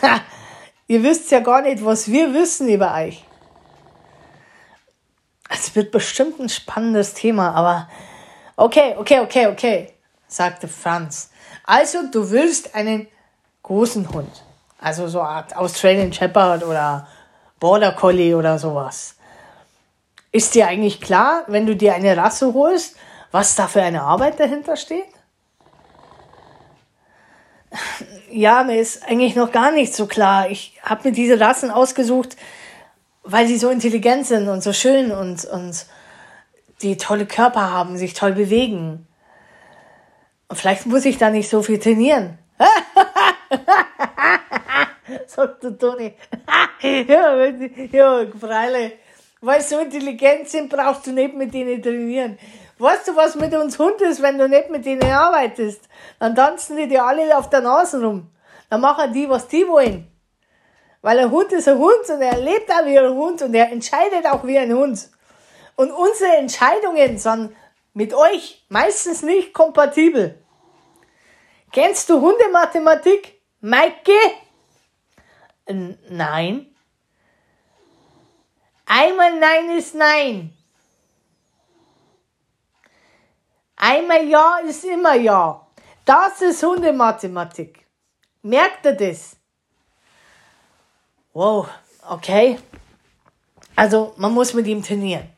ihr 0.87 1.03
wisst 1.03 1.31
ja 1.31 1.39
gar 1.41 1.61
nicht, 1.61 1.83
was 1.83 2.09
wir 2.09 2.33
wissen 2.33 2.69
über 2.69 2.93
euch. 2.95 3.23
Es 5.49 5.75
wird 5.75 5.91
bestimmt 5.91 6.39
ein 6.39 6.49
spannendes 6.49 7.13
Thema, 7.13 7.53
aber 7.53 7.89
okay, 8.55 8.95
okay, 8.97 9.19
okay, 9.19 9.47
okay, 9.47 9.93
sagte 10.27 10.67
Franz. 10.67 11.31
Also, 11.65 12.03
du 12.11 12.29
willst 12.29 12.75
einen 12.75 13.07
großen 13.63 14.11
Hund. 14.13 14.43
Also 14.79 15.07
so 15.07 15.19
eine 15.19 15.29
Art 15.29 15.55
Australian 15.55 16.13
Shepherd 16.13 16.63
oder 16.63 17.07
Border 17.59 17.91
Collie 17.91 18.33
oder 18.35 18.57
sowas. 18.57 19.15
Ist 20.31 20.55
dir 20.55 20.67
eigentlich 20.67 21.01
klar, 21.01 21.43
wenn 21.47 21.65
du 21.65 21.75
dir 21.75 21.93
eine 21.93 22.15
Rasse 22.15 22.53
holst, 22.53 22.95
was 23.31 23.55
da 23.55 23.67
für 23.67 23.81
eine 23.81 24.03
Arbeit 24.03 24.39
dahinter 24.39 24.75
steht? 24.75 25.05
Ja, 28.31 28.63
mir 28.63 28.79
ist 28.79 29.07
eigentlich 29.07 29.35
noch 29.35 29.51
gar 29.51 29.71
nicht 29.71 29.93
so 29.93 30.07
klar. 30.07 30.49
Ich 30.49 30.79
habe 30.83 31.09
mir 31.09 31.11
diese 31.13 31.39
Rassen 31.39 31.71
ausgesucht, 31.71 32.37
weil 33.23 33.47
sie 33.47 33.57
so 33.57 33.69
intelligent 33.69 34.25
sind 34.27 34.47
und 34.49 34.63
so 34.63 34.73
schön 34.73 35.11
und, 35.11 35.45
und 35.45 35.85
die 36.81 36.97
tolle 36.97 37.25
Körper 37.25 37.71
haben, 37.71 37.97
sich 37.97 38.13
toll 38.13 38.33
bewegen. 38.33 39.07
Und 40.47 40.55
vielleicht 40.57 40.85
muss 40.85 41.05
ich 41.05 41.17
da 41.17 41.29
nicht 41.29 41.49
so 41.49 41.61
viel 41.61 41.79
trainieren. 41.79 42.37
sagte 45.27 45.77
Toni. 45.77 46.13
ja, 46.81 47.45
ja, 47.91 48.25
Freile. 48.39 48.93
Weil 49.41 49.61
so 49.61 49.79
intelligent 49.79 50.49
sind, 50.49 50.69
brauchst 50.69 51.07
du 51.07 51.11
nicht 51.11 51.33
mit 51.33 51.53
ihnen 51.53 51.81
trainieren. 51.81 52.37
Weißt 52.77 53.07
du, 53.07 53.15
was 53.15 53.35
mit 53.35 53.53
uns 53.53 53.77
Hund 53.79 54.01
ist, 54.01 54.21
wenn 54.21 54.37
du 54.37 54.47
nicht 54.47 54.69
mit 54.69 54.85
ihnen 54.85 55.03
arbeitest? 55.03 55.81
Dann 56.19 56.35
tanzen 56.35 56.77
die 56.77 56.87
dir 56.87 57.03
alle 57.03 57.37
auf 57.37 57.49
der 57.49 57.61
Nase 57.61 58.01
rum. 58.01 58.29
Dann 58.69 58.81
machen 58.81 59.13
die, 59.13 59.29
was 59.29 59.47
die 59.47 59.67
wollen. 59.67 60.09
Weil 61.01 61.19
ein 61.19 61.31
Hund 61.31 61.51
ist 61.53 61.67
ein 61.67 61.77
Hund 61.77 62.09
und 62.09 62.21
er 62.21 62.37
lebt 62.37 62.69
auch 62.71 62.85
wie 62.85 62.99
ein 62.99 63.13
Hund 63.13 63.41
und 63.41 63.53
er 63.53 63.71
entscheidet 63.71 64.25
auch 64.25 64.45
wie 64.45 64.57
ein 64.57 64.73
Hund. 64.73 65.09
Und 65.75 65.91
unsere 65.91 66.35
Entscheidungen 66.37 67.17
sind 67.17 67.55
mit 67.93 68.13
euch 68.13 68.65
meistens 68.67 69.21
nicht 69.23 69.53
kompatibel. 69.53 70.41
Kennst 71.71 72.09
du 72.09 72.19
Hundemathematik? 72.19 73.41
Maike? 73.61 74.11
Nein. 76.09 76.68
Einmal 78.91 79.39
Nein 79.39 79.77
ist 79.77 79.93
Nein. 79.93 80.51
Einmal 83.75 84.27
Ja 84.27 84.57
ist 84.67 84.83
immer 84.83 85.13
Ja. 85.13 85.67
Das 86.05 86.41
ist 86.41 86.63
Hundemathematik. 86.63 87.85
Merkt 88.41 88.83
ihr 88.87 88.93
das? 88.93 89.35
Wow, 91.33 91.69
okay. 92.09 92.57
Also, 93.75 94.13
man 94.17 94.33
muss 94.33 94.55
mit 94.55 94.65
ihm 94.65 94.81
trainieren. 94.81 95.29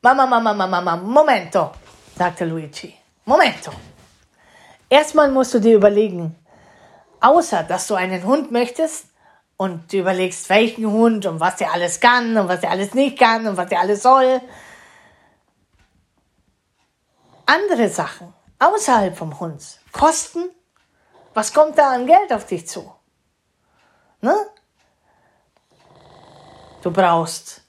Mama, 0.00 0.24
Mama, 0.24 0.54
Mama, 0.54 0.80
Mama, 0.80 0.96
Momento, 0.96 1.72
sagte 2.16 2.46
Luigi. 2.46 2.96
Momento. 3.26 3.70
Erstmal 4.88 5.30
musst 5.30 5.52
du 5.52 5.60
dir 5.60 5.76
überlegen, 5.76 6.34
außer 7.20 7.64
dass 7.64 7.86
du 7.86 7.94
einen 7.96 8.24
Hund 8.24 8.50
möchtest 8.50 9.11
und 9.62 9.92
du 9.92 9.98
überlegst, 9.98 10.48
welchen 10.48 10.86
Hund 10.90 11.24
und 11.24 11.38
was 11.38 11.56
der 11.56 11.72
alles 11.72 12.00
kann 12.00 12.36
und 12.36 12.48
was 12.48 12.60
der 12.60 12.70
alles 12.70 12.94
nicht 12.94 13.16
kann 13.16 13.46
und 13.46 13.56
was 13.56 13.68
der 13.68 13.78
alles 13.78 14.02
soll. 14.02 14.40
Andere 17.46 17.88
Sachen 17.88 18.34
außerhalb 18.58 19.16
vom 19.16 19.38
Hund. 19.38 19.62
Kosten. 19.92 20.50
Was 21.34 21.54
kommt 21.54 21.78
da 21.78 21.92
an 21.92 22.06
Geld 22.06 22.32
auf 22.32 22.44
dich 22.44 22.66
zu? 22.66 22.92
Ne? 24.20 24.34
Du 26.82 26.90
brauchst 26.90 27.62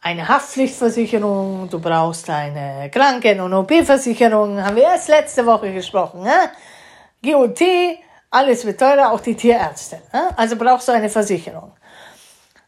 eine 0.00 0.26
Haftpflichtversicherung, 0.26 1.68
du 1.68 1.78
brauchst 1.78 2.30
eine 2.30 2.90
Kranken- 2.90 3.40
und 3.40 3.52
OP-Versicherung, 3.52 4.62
haben 4.62 4.76
wir 4.76 4.84
erst 4.84 5.08
letzte 5.08 5.44
Woche 5.44 5.72
gesprochen. 5.72 6.22
Ne? 6.22 6.50
GOT, 7.22 7.60
alles 8.34 8.66
wird 8.66 8.80
teurer, 8.80 9.12
auch 9.12 9.20
die 9.20 9.36
Tierärzte. 9.36 10.02
Also 10.36 10.56
brauchst 10.56 10.88
du 10.88 10.92
eine 10.92 11.08
Versicherung. 11.08 11.72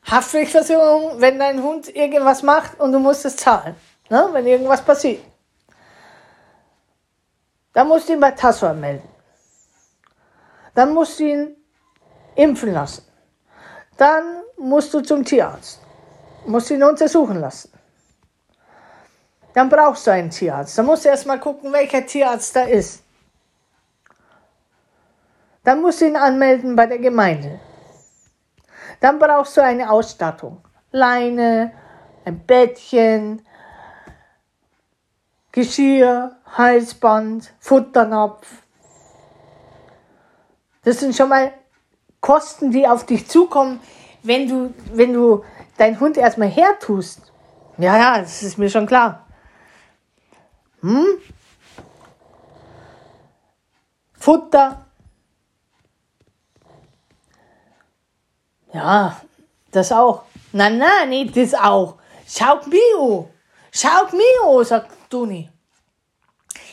Haftpflichtversicherung, 0.09 1.21
wenn 1.21 1.39
dein 1.39 1.61
Hund 1.63 1.95
irgendwas 1.95 2.43
macht 2.43 2.79
und 2.79 2.93
du 2.93 3.01
musst 3.01 3.25
es 3.25 3.37
zahlen, 3.37 3.75
ne? 4.09 4.29
wenn 4.33 4.47
irgendwas 4.47 4.83
passiert. 4.83 5.25
Dann 7.73 7.89
musst 7.89 8.09
du 8.09 8.13
ihn 8.13 8.21
bei 8.21 8.31
Tasso 8.31 8.73
melden. 8.73 9.09
Dann 10.75 10.95
musst 10.95 11.19
du 11.19 11.25
ihn 11.25 11.57
impfen 12.37 12.73
lassen. 12.73 13.05
Dann 13.97 14.43
musst 14.57 14.95
du 14.95 15.01
zum 15.01 15.25
Tierarzt. 15.25 15.81
Musst 16.47 16.71
ihn 16.71 16.83
untersuchen 16.85 17.41
lassen. 17.41 17.73
Dann 19.53 19.69
brauchst 19.69 20.07
du 20.07 20.13
einen 20.13 20.31
Tierarzt. 20.31 20.79
Dann 20.79 20.87
musst 20.87 21.05
du 21.05 21.09
erstmal 21.09 21.41
gucken, 21.41 21.73
welcher 21.73 22.07
Tierarzt 22.07 22.55
da 22.55 22.63
ist. 22.63 23.03
Dann 25.67 25.81
musst 25.81 26.01
du 26.01 26.07
ihn 26.07 26.15
anmelden 26.15 26.77
bei 26.77 26.87
der 26.87 27.01
Gemeinde. 27.01 27.59
Dann 29.01 29.19
brauchst 29.19 29.57
du 29.57 29.65
eine 29.65 29.91
Ausstattung. 29.91 30.63
Leine, 30.93 31.73
ein 32.25 32.39
Bettchen, 32.47 33.45
Geschirr, 35.51 36.37
Halsband, 36.57 37.53
Futternapf. 37.59 38.47
Das 40.85 41.01
sind 41.01 41.17
schon 41.17 41.31
mal 41.31 41.53
Kosten, 42.21 42.71
die 42.71 42.87
auf 42.87 43.05
dich 43.05 43.27
zukommen, 43.27 43.81
wenn 44.23 44.49
du, 44.49 44.73
wenn 44.93 45.15
du 45.15 45.45
deinen 45.79 45.99
Hund 45.99 46.17
erstmal 46.17 46.49
hertust. 46.49 47.33
Ja, 47.77 47.99
ja, 47.99 48.19
das 48.21 48.45
ist 48.45 48.57
mir 48.57 48.71
schon 48.71 48.87
klar. 48.87 49.27
Hm? 50.81 51.07
Futter. 54.13 54.86
Ja, 58.77 59.19
das 59.71 59.91
auch. 59.91 60.25
Na, 60.53 60.69
na, 60.69 61.07
nicht 61.07 61.35
das 61.35 61.55
auch. 61.55 61.95
Schaut 62.29 62.67
mich 62.67 62.79
an. 63.01 63.25
Schaut 63.73 64.13
mich 64.13 64.41
an, 64.45 64.65
sagt 64.65 64.91
Toni. 65.09 65.49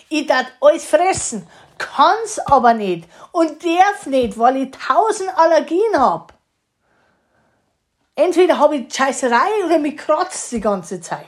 Ich 0.09 0.27
darf 0.27 0.47
alles 0.59 0.83
fressen, 0.83 1.47
kann's 1.77 2.39
aber 2.39 2.73
nicht 2.73 3.07
und 3.31 3.63
darf 3.63 4.05
nicht, 4.05 4.37
weil 4.37 4.57
ich 4.57 4.71
tausend 4.71 5.29
Allergien 5.37 5.97
hab. 5.97 6.33
Entweder 8.15 8.59
habe 8.59 8.75
ich 8.75 8.93
Scheißerei 8.93 9.65
oder 9.65 9.79
mich 9.79 9.95
kratzt 9.95 10.51
die 10.51 10.59
ganze 10.59 10.99
Zeit. 10.99 11.25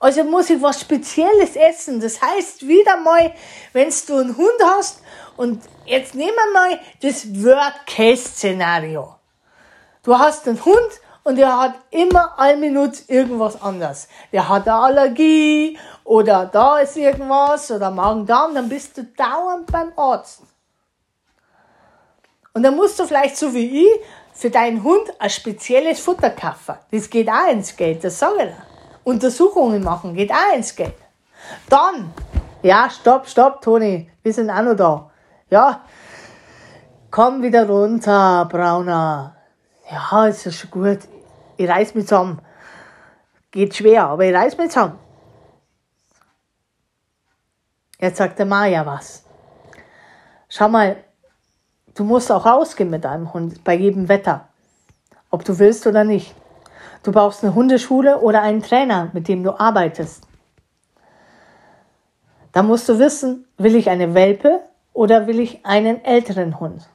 Also 0.00 0.24
muss 0.24 0.50
ich 0.50 0.60
was 0.60 0.80
Spezielles 0.80 1.54
essen. 1.54 2.00
Das 2.00 2.20
heißt, 2.20 2.66
wieder 2.66 2.96
mal, 2.96 3.32
wenn 3.72 3.92
du 4.08 4.16
einen 4.16 4.36
Hund 4.36 4.60
hast, 4.64 5.00
und 5.36 5.62
jetzt 5.86 6.14
nehmen 6.14 6.36
wir 6.36 6.52
mal 6.52 6.80
das 7.00 7.26
Worst-Case-Szenario. 7.42 9.19
Du 10.02 10.18
hast 10.18 10.48
einen 10.48 10.64
Hund 10.64 11.00
und 11.24 11.36
der 11.36 11.58
hat 11.58 11.74
immer 11.90 12.38
eine 12.38 12.56
Minute 12.56 13.02
irgendwas 13.08 13.60
anderes. 13.60 14.08
Der 14.32 14.48
hat 14.48 14.66
eine 14.66 14.76
Allergie 14.76 15.78
oder 16.04 16.46
da 16.46 16.78
ist 16.78 16.96
irgendwas 16.96 17.70
oder 17.70 17.90
Magen-Darm, 17.90 18.54
dann 18.54 18.68
bist 18.68 18.96
du 18.96 19.04
dauernd 19.04 19.70
beim 19.70 19.92
Arzt. 19.96 20.42
Und 22.54 22.62
dann 22.62 22.76
musst 22.76 22.98
du 22.98 23.06
vielleicht 23.06 23.36
so 23.36 23.52
wie 23.54 23.84
ich 23.84 24.00
für 24.32 24.50
deinen 24.50 24.82
Hund 24.82 25.12
ein 25.18 25.30
spezielles 25.30 26.00
Futter 26.00 26.30
kaufen. 26.30 26.76
Das 26.90 27.10
geht 27.10 27.28
auch 27.28 27.50
ins 27.50 27.76
Geld, 27.76 28.02
das 28.02 28.18
sage 28.18 28.36
ich 28.38 28.44
dir. 28.44 28.56
Untersuchungen 29.04 29.82
machen 29.82 30.14
geht 30.14 30.30
auch 30.30 30.56
ins 30.56 30.74
Geld. 30.74 30.94
Dann, 31.68 32.12
ja, 32.62 32.88
stopp, 32.90 33.28
stopp, 33.28 33.60
Toni, 33.60 34.10
wir 34.22 34.32
sind 34.32 34.50
auch 34.50 34.62
noch 34.62 34.74
da. 34.74 35.10
Ja, 35.50 35.80
komm 37.10 37.42
wieder 37.42 37.68
runter, 37.68 38.48
Brauner. 38.50 39.39
Ja, 39.90 40.26
ist 40.26 40.44
ja 40.44 40.52
schon 40.52 40.70
gut. 40.70 41.00
Ich 41.56 41.68
reiß 41.68 41.94
mich 41.94 42.06
zusammen. 42.06 42.40
Geht 43.50 43.74
schwer, 43.74 44.06
aber 44.06 44.24
ich 44.24 44.34
reiß 44.34 44.56
mich 44.56 44.68
zusammen. 44.68 44.98
Jetzt 47.98 48.18
sagt 48.18 48.38
der 48.38 48.46
Maja 48.46 48.86
was. 48.86 49.24
Schau 50.48 50.68
mal, 50.68 50.96
du 51.94 52.04
musst 52.04 52.30
auch 52.30 52.46
rausgehen 52.46 52.88
mit 52.88 53.04
deinem 53.04 53.32
Hund 53.32 53.62
bei 53.64 53.74
jedem 53.74 54.08
Wetter. 54.08 54.48
Ob 55.30 55.44
du 55.44 55.58
willst 55.58 55.86
oder 55.86 56.04
nicht. 56.04 56.34
Du 57.02 57.12
brauchst 57.12 57.42
eine 57.42 57.54
Hundeschule 57.54 58.20
oder 58.20 58.42
einen 58.42 58.62
Trainer, 58.62 59.10
mit 59.12 59.28
dem 59.28 59.42
du 59.42 59.58
arbeitest. 59.58 60.26
Da 62.52 62.62
musst 62.62 62.88
du 62.88 62.98
wissen, 62.98 63.46
will 63.58 63.74
ich 63.74 63.90
eine 63.90 64.14
Welpe 64.14 64.60
oder 64.92 65.26
will 65.26 65.40
ich 65.40 65.64
einen 65.64 66.04
älteren 66.04 66.60
Hund? 66.60 66.89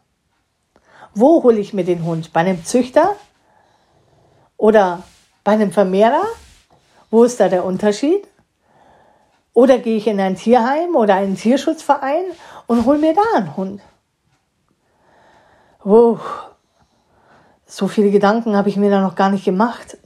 Wo 1.15 1.41
hole 1.43 1.60
ich 1.60 1.73
mir 1.73 1.86
den 1.86 2.04
Hund? 2.04 2.34
Bei 2.34 2.41
einem 2.41 2.65
Züchter 2.65 3.15
oder 4.58 5.04
bei 5.45 5.54
einem 5.54 5.71
Vermehrer? 5.71 6.23
Wo 7.10 7.23
ist 7.23 7.39
da 7.39 7.47
der 7.47 7.63
Unterschied? 7.63 8.28
Oder 9.54 9.80
gehe 9.80 9.95
ich 9.95 10.08
in 10.08 10.19
ein 10.19 10.36
Tierheim 10.36 10.95
oder 10.95 11.15
einen 11.15 11.38
Tierschutzverein 11.38 12.25
und 12.67 12.86
hole 12.86 12.99
mir 12.99 13.13
da 13.13 13.21
einen 13.38 13.56
Hund? 13.56 13.82
Wow, 15.86 16.19
so 17.65 17.88
viele 17.88 18.12
Gedanken 18.12 18.58
habe 18.58 18.67
ich 18.67 18.75
mir 18.75 18.89
da 18.89 18.99
noch 18.99 19.15
gar 19.15 19.30
nicht 19.30 19.45
gemacht. 19.45 19.97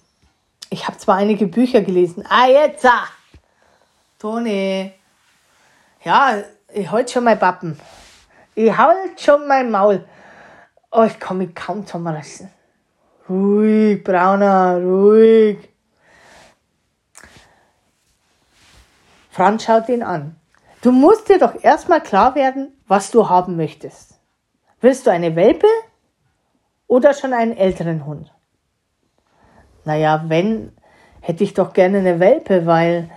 Ich 0.69 0.87
habe 0.87 0.99
zwar 0.99 1.15
einige 1.15 1.47
Bücher 1.47 1.81
gelesen. 1.81 2.23
Ah, 2.29 2.47
jetzt! 2.47 2.85
Ah. 2.85 3.07
Toni. 4.19 4.93
Ja, 6.03 6.35
ich 6.71 6.91
halte 6.91 7.13
schon 7.13 7.23
mein 7.23 7.39
Pappen. 7.39 7.79
Ich 8.53 8.77
halte 8.77 9.23
schon 9.23 9.47
mein 9.47 9.71
Maul. 9.71 10.05
Oh, 10.91 11.03
ich 11.03 11.19
kann 11.19 11.37
mich 11.37 11.53
kaum 11.53 11.85
zusammenreißen. 11.85 12.49
Ruhig, 13.29 14.03
Brauner, 14.03 14.79
ruhig. 14.81 15.69
Franz 19.29 19.63
schaut 19.65 19.87
ihn 19.89 20.01
an. 20.01 20.35
Du 20.81 20.91
musst 20.91 21.29
dir 21.29 21.37
doch 21.37 21.63
erstmal 21.63 22.01
klar 22.01 22.35
werden, 22.35 22.73
was 22.87 23.11
du 23.11 23.29
haben 23.29 23.55
möchtest. 23.55 24.19
Willst 24.81 25.05
du 25.05 25.11
eine 25.11 25.35
Welpe 25.35 25.67
oder 26.87 27.13
schon 27.13 27.33
einen 27.33 27.55
älteren 27.55 28.05
Hund? 28.05 28.33
Naja, 29.85 30.23
wenn, 30.27 30.71
hätte 31.21 31.43
ich 31.43 31.53
doch 31.53 31.73
gerne 31.73 31.99
eine 31.99 32.19
Welpe, 32.19 32.65
weil 32.65 33.09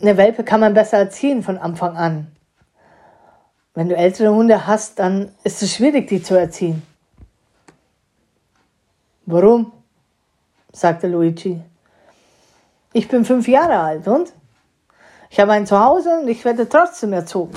eine 0.00 0.16
Welpe 0.16 0.44
kann 0.44 0.60
man 0.60 0.74
besser 0.74 0.98
erziehen 0.98 1.42
von 1.42 1.58
Anfang 1.58 1.96
an. 1.96 2.32
Wenn 3.74 3.88
du 3.88 3.96
ältere 3.96 4.34
Hunde 4.34 4.66
hast, 4.66 4.98
dann 4.98 5.32
ist 5.44 5.62
es 5.62 5.74
schwierig, 5.74 6.08
die 6.08 6.22
zu 6.22 6.38
erziehen. 6.38 6.82
Warum? 9.26 9.72
sagte 10.72 11.06
Luigi. 11.06 11.60
Ich 12.92 13.08
bin 13.08 13.24
fünf 13.24 13.46
Jahre 13.46 13.78
alt 13.78 14.08
und? 14.08 14.32
Ich 15.30 15.38
habe 15.38 15.52
ein 15.52 15.66
Zuhause 15.66 16.20
und 16.20 16.28
ich 16.28 16.44
werde 16.44 16.68
trotzdem 16.68 17.12
erzogen. 17.12 17.52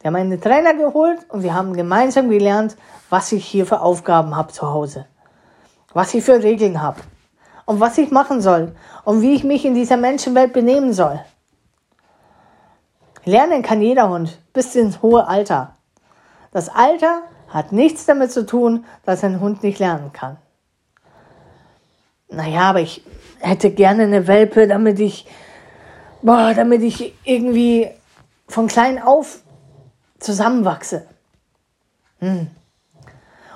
Wir 0.00 0.08
haben 0.08 0.16
einen 0.16 0.40
Trainer 0.40 0.74
geholt 0.74 1.20
und 1.30 1.42
wir 1.42 1.54
haben 1.54 1.72
gemeinsam 1.72 2.28
gelernt, 2.28 2.76
was 3.08 3.32
ich 3.32 3.46
hier 3.46 3.66
für 3.66 3.80
Aufgaben 3.80 4.36
habe 4.36 4.52
zu 4.52 4.68
Hause. 4.68 5.06
Was 5.94 6.12
ich 6.14 6.22
für 6.22 6.42
Regeln 6.42 6.82
habe. 6.82 7.00
Und 7.64 7.80
was 7.80 7.98
ich 7.98 8.10
machen 8.10 8.40
soll. 8.40 8.76
Und 9.04 9.22
wie 9.22 9.34
ich 9.34 9.42
mich 9.42 9.64
in 9.64 9.74
dieser 9.74 9.96
Menschenwelt 9.96 10.52
benehmen 10.52 10.92
soll. 10.92 11.18
Lernen 13.26 13.62
kann 13.62 13.82
jeder 13.82 14.08
Hund 14.08 14.38
bis 14.54 14.74
ins 14.74 15.02
hohe 15.02 15.26
Alter. 15.26 15.76
Das 16.52 16.70
Alter 16.70 17.22
hat 17.48 17.72
nichts 17.72 18.06
damit 18.06 18.32
zu 18.32 18.46
tun, 18.46 18.86
dass 19.04 19.22
ein 19.22 19.40
Hund 19.40 19.62
nicht 19.62 19.78
lernen 19.78 20.12
kann 20.14 20.38
naja, 22.28 22.62
aber 22.62 22.80
ich 22.80 23.02
hätte 23.40 23.70
gerne 23.70 24.04
eine 24.04 24.26
Welpe, 24.26 24.66
damit 24.66 24.98
ich, 25.00 25.26
boah, 26.22 26.52
damit 26.54 26.82
ich 26.82 27.14
irgendwie 27.24 27.88
von 28.48 28.66
klein 28.66 29.00
auf 29.00 29.40
zusammenwachse. 30.18 31.06
Hm. 32.18 32.48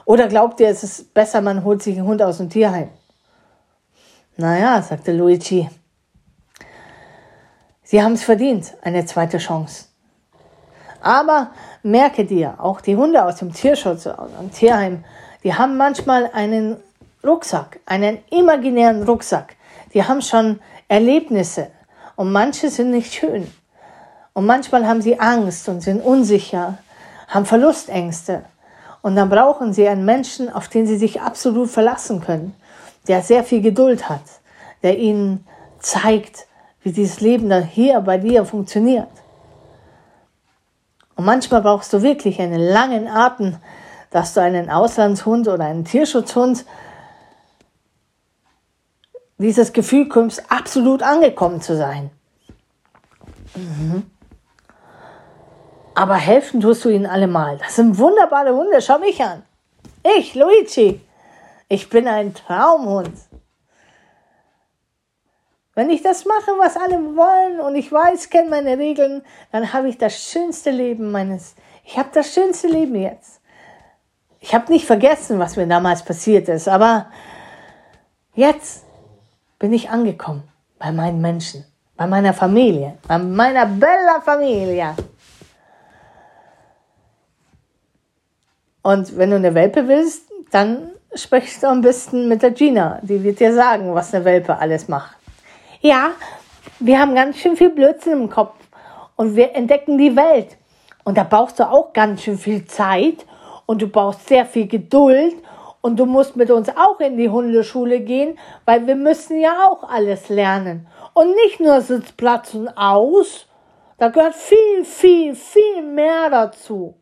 Oder 0.05 0.29
glaubt 0.29 0.61
ihr, 0.61 0.69
es 0.69 0.83
ist 0.83 1.15
besser, 1.15 1.41
man 1.41 1.65
holt 1.65 1.83
sich 1.83 1.97
einen 1.97 2.07
Hund 2.07 2.23
aus 2.23 2.39
dem 2.39 2.51
Tierheim? 2.51 2.89
Naja, 4.37 4.83
sagte 4.83 5.13
Luigi. 5.13 5.69
Sie 7.91 8.01
haben 8.01 8.13
es 8.13 8.23
verdient, 8.23 8.75
eine 8.83 9.05
zweite 9.05 9.39
Chance. 9.39 9.87
Aber 11.01 11.51
merke 11.83 12.25
dir, 12.25 12.55
auch 12.59 12.81
die 12.81 12.95
Hunde 12.95 13.25
aus 13.25 13.39
dem 13.39 13.53
Tierschutz, 13.53 14.07
aus 14.07 14.31
dem 14.41 14.53
Tierheim, 14.53 15.05
die 15.43 15.55
haben 15.55 15.77
manchmal 15.77 16.31
einen 16.33 16.77
Rucksack, 17.27 17.81
einen 17.87 18.19
imaginären 18.31 19.03
Rucksack. 19.03 19.57
Die 19.93 20.05
haben 20.05 20.23
schon 20.23 20.61
Erlebnisse 20.87 21.73
und 22.15 22.31
manche 22.31 22.71
sind 22.71 22.93
nicht 22.93 23.13
schön. 23.13 23.53
Und 24.35 24.47
manchmal 24.47 24.87
haben 24.87 25.03
sie 25.03 25.19
Angst 25.19 25.69
und 25.69 25.81
sind 25.81 26.01
unsicher, 26.01 26.79
haben 27.27 27.45
Verlustängste. 27.45 28.45
Und 29.03 29.17
dann 29.17 29.31
brauchen 29.31 29.73
sie 29.73 29.89
einen 29.89 30.05
Menschen, 30.05 30.49
auf 30.49 30.69
den 30.69 30.87
sie 30.87 30.97
sich 30.97 31.23
absolut 31.23 31.69
verlassen 31.69 32.21
können, 32.21 32.55
der 33.09 33.23
sehr 33.23 33.43
viel 33.43 33.63
Geduld 33.63 34.09
hat, 34.09 34.23
der 34.85 34.97
ihnen 34.97 35.45
zeigt, 35.81 36.47
wie 36.83 36.93
dieses 36.93 37.21
Leben 37.21 37.49
da 37.49 37.59
hier 37.59 38.01
bei 38.01 38.19
dir 38.19 38.45
funktioniert. 38.45 39.09
Und 41.17 41.25
manchmal 41.25 41.63
brauchst 41.63 41.93
du 41.93 42.03
wirklich 42.03 42.41
einen 42.41 42.61
langen 42.61 43.07
Atem, 43.07 43.57
dass 44.11 44.35
du 44.35 44.41
einen 44.41 44.71
Auslandshund 44.71 45.49
oder 45.49 45.65
einen 45.65 45.85
Tierschutzhund 45.85 46.65
dieses 49.39 49.73
Gefühl 49.73 50.09
kommst, 50.09 50.51
absolut 50.51 51.03
angekommen 51.03 51.61
zu 51.61 51.77
sein. 51.77 52.11
Mhm. 53.55 54.11
Aber 55.95 56.15
helfen 56.15 56.61
tust 56.61 56.85
du 56.85 56.89
ihnen 56.89 57.07
allemal. 57.07 57.59
Das 57.59 57.77
sind 57.77 57.99
wunderbare 57.99 58.55
Hunde. 58.55 58.81
Schau 58.81 58.99
mich 58.99 59.23
an. 59.23 59.43
Ich, 60.17 60.35
Luigi. 60.35 61.01
Ich 61.69 61.89
bin 61.89 62.09
ein 62.09 62.35
Traumhund. 62.35 63.13
Wenn 65.81 65.89
ich 65.89 66.03
das 66.03 66.27
mache, 66.27 66.51
was 66.59 66.77
alle 66.77 66.99
wollen 67.17 67.59
und 67.59 67.75
ich 67.75 67.91
weiß, 67.91 68.29
kenne 68.29 68.51
meine 68.51 68.77
Regeln, 68.77 69.23
dann 69.51 69.73
habe 69.73 69.89
ich 69.89 69.97
das 69.97 70.15
schönste 70.31 70.71
Leben 70.71 71.11
meines. 71.11 71.55
Ich 71.87 71.97
habe 71.97 72.11
das 72.13 72.35
schönste 72.35 72.69
Leben 72.69 72.97
jetzt. 72.97 73.41
Ich 74.41 74.55
habe 74.55 74.71
nicht 74.71 74.85
vergessen, 74.85 75.39
was 75.39 75.57
mir 75.57 75.67
damals 75.67 76.05
passiert 76.05 76.51
ist, 76.51 76.69
aber 76.69 77.07
jetzt 78.35 78.85
bin 79.59 79.73
ich 79.73 79.89
angekommen 79.89 80.43
bei 80.79 80.93
meinen 80.93 81.23
Menschen, 81.23 81.65
Bei 81.97 82.07
meiner 82.07 82.35
Familie, 82.35 82.99
bei 83.09 83.17
meiner 83.17 83.65
bella 83.65 84.21
Familie. 84.23 84.95
Und 88.83 89.17
wenn 89.17 89.31
du 89.31 89.37
eine 89.37 89.55
Welpe 89.55 89.89
willst, 89.89 90.25
dann 90.51 90.91
sprichst 91.15 91.63
du 91.63 91.69
am 91.69 91.81
besten 91.81 92.29
mit 92.29 92.43
der 92.43 92.51
Gina. 92.51 92.99
Die 93.01 93.25
wird 93.25 93.41
dir 93.41 93.55
sagen, 93.55 93.95
was 93.95 94.13
eine 94.13 94.27
Welpe 94.27 94.59
alles 94.59 94.87
macht. 94.87 95.20
Ja, 95.83 96.11
wir 96.79 97.01
haben 97.01 97.15
ganz 97.15 97.39
schön 97.39 97.57
viel 97.57 97.71
Blödsinn 97.71 98.13
im 98.13 98.29
Kopf 98.29 98.55
und 99.17 99.35
wir 99.35 99.55
entdecken 99.55 99.97
die 99.97 100.15
Welt. 100.15 100.59
Und 101.05 101.17
da 101.17 101.25
brauchst 101.25 101.59
du 101.59 101.67
auch 101.67 101.95
ganz 101.95 102.23
schön 102.23 102.37
viel 102.37 102.67
Zeit 102.67 103.25
und 103.65 103.81
du 103.81 103.89
brauchst 103.89 104.29
sehr 104.29 104.45
viel 104.45 104.69
Geduld 104.69 105.37
und 105.81 105.99
du 105.99 106.05
musst 106.05 106.37
mit 106.37 106.51
uns 106.51 106.69
auch 106.69 107.01
in 107.01 107.17
die 107.17 107.31
Hundeschule 107.31 108.01
gehen, 108.01 108.39
weil 108.67 108.87
wir 108.87 108.95
müssen 108.95 109.41
ja 109.41 109.69
auch 109.71 109.89
alles 109.89 110.29
lernen. 110.29 110.87
Und 111.15 111.35
nicht 111.35 111.61
nur 111.61 111.81
Sitzplatz 111.81 112.53
und 112.53 112.69
aus, 112.77 113.47
da 113.97 114.09
gehört 114.09 114.35
viel, 114.35 114.85
viel, 114.85 115.35
viel 115.35 115.81
mehr 115.81 116.29
dazu. 116.29 116.95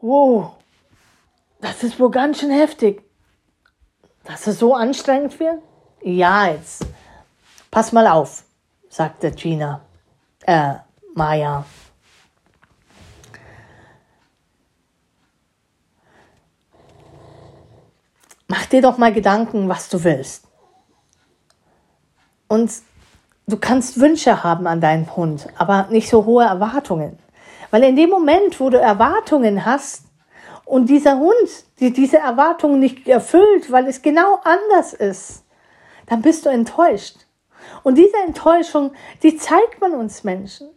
Wow, 0.00 0.52
das 1.60 1.82
ist 1.82 2.00
wohl 2.00 2.10
ganz 2.10 2.40
schön 2.40 2.50
heftig. 2.50 3.02
Dass 4.24 4.46
es 4.46 4.58
so 4.58 4.74
anstrengend 4.74 5.38
wird? 5.40 5.62
Ja, 6.02 6.48
jetzt. 6.48 6.86
Pass 7.70 7.92
mal 7.92 8.06
auf, 8.06 8.44
sagte 8.88 9.30
Gina. 9.30 9.80
Äh, 10.46 10.74
Maya. 11.14 11.64
Mach 18.48 18.66
dir 18.66 18.82
doch 18.82 18.98
mal 18.98 19.12
Gedanken, 19.12 19.68
was 19.68 19.88
du 19.88 20.04
willst. 20.04 20.44
Und 22.48 22.70
du 23.46 23.56
kannst 23.56 23.98
Wünsche 23.98 24.44
haben 24.44 24.66
an 24.66 24.82
deinen 24.82 25.16
Hund, 25.16 25.48
aber 25.56 25.86
nicht 25.88 26.10
so 26.10 26.26
hohe 26.26 26.44
Erwartungen. 26.44 27.18
Weil 27.70 27.84
in 27.84 27.96
dem 27.96 28.10
Moment, 28.10 28.60
wo 28.60 28.68
du 28.68 28.78
Erwartungen 28.78 29.64
hast 29.64 30.04
und 30.64 30.86
dieser 30.86 31.18
Hund 31.18 31.48
die 31.82 31.92
diese 31.92 32.18
Erwartungen 32.18 32.78
nicht 32.78 33.08
erfüllt, 33.08 33.72
weil 33.72 33.88
es 33.88 34.02
genau 34.02 34.38
anders 34.44 34.92
ist, 34.92 35.44
dann 36.06 36.22
bist 36.22 36.46
du 36.46 36.48
enttäuscht. 36.48 37.16
Und 37.82 37.98
diese 37.98 38.16
Enttäuschung, 38.24 38.92
die 39.24 39.36
zeigt 39.36 39.80
man 39.80 39.92
uns 39.92 40.22
Menschen. 40.22 40.68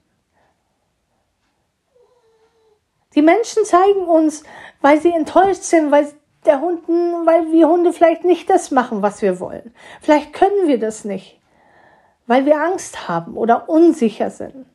Die 3.13 3.21
Menschen 3.21 3.65
zeigen 3.65 4.05
uns, 4.05 4.43
weil 4.81 4.99
sie 4.99 5.11
enttäuscht 5.11 5.61
sind, 5.61 5.91
weil 5.91 6.11
der 6.45 6.59
Hunden, 6.59 7.25
weil 7.27 7.51
wir 7.51 7.69
Hunde 7.69 7.93
vielleicht 7.93 8.23
nicht 8.23 8.49
das 8.49 8.71
machen, 8.71 9.03
was 9.03 9.21
wir 9.21 9.39
wollen. 9.39 9.73
Vielleicht 10.01 10.33
können 10.33 10.67
wir 10.67 10.79
das 10.79 11.05
nicht, 11.05 11.39
weil 12.25 12.47
wir 12.47 12.59
Angst 12.59 13.07
haben 13.07 13.37
oder 13.37 13.69
unsicher 13.69 14.31
sind 14.31 14.65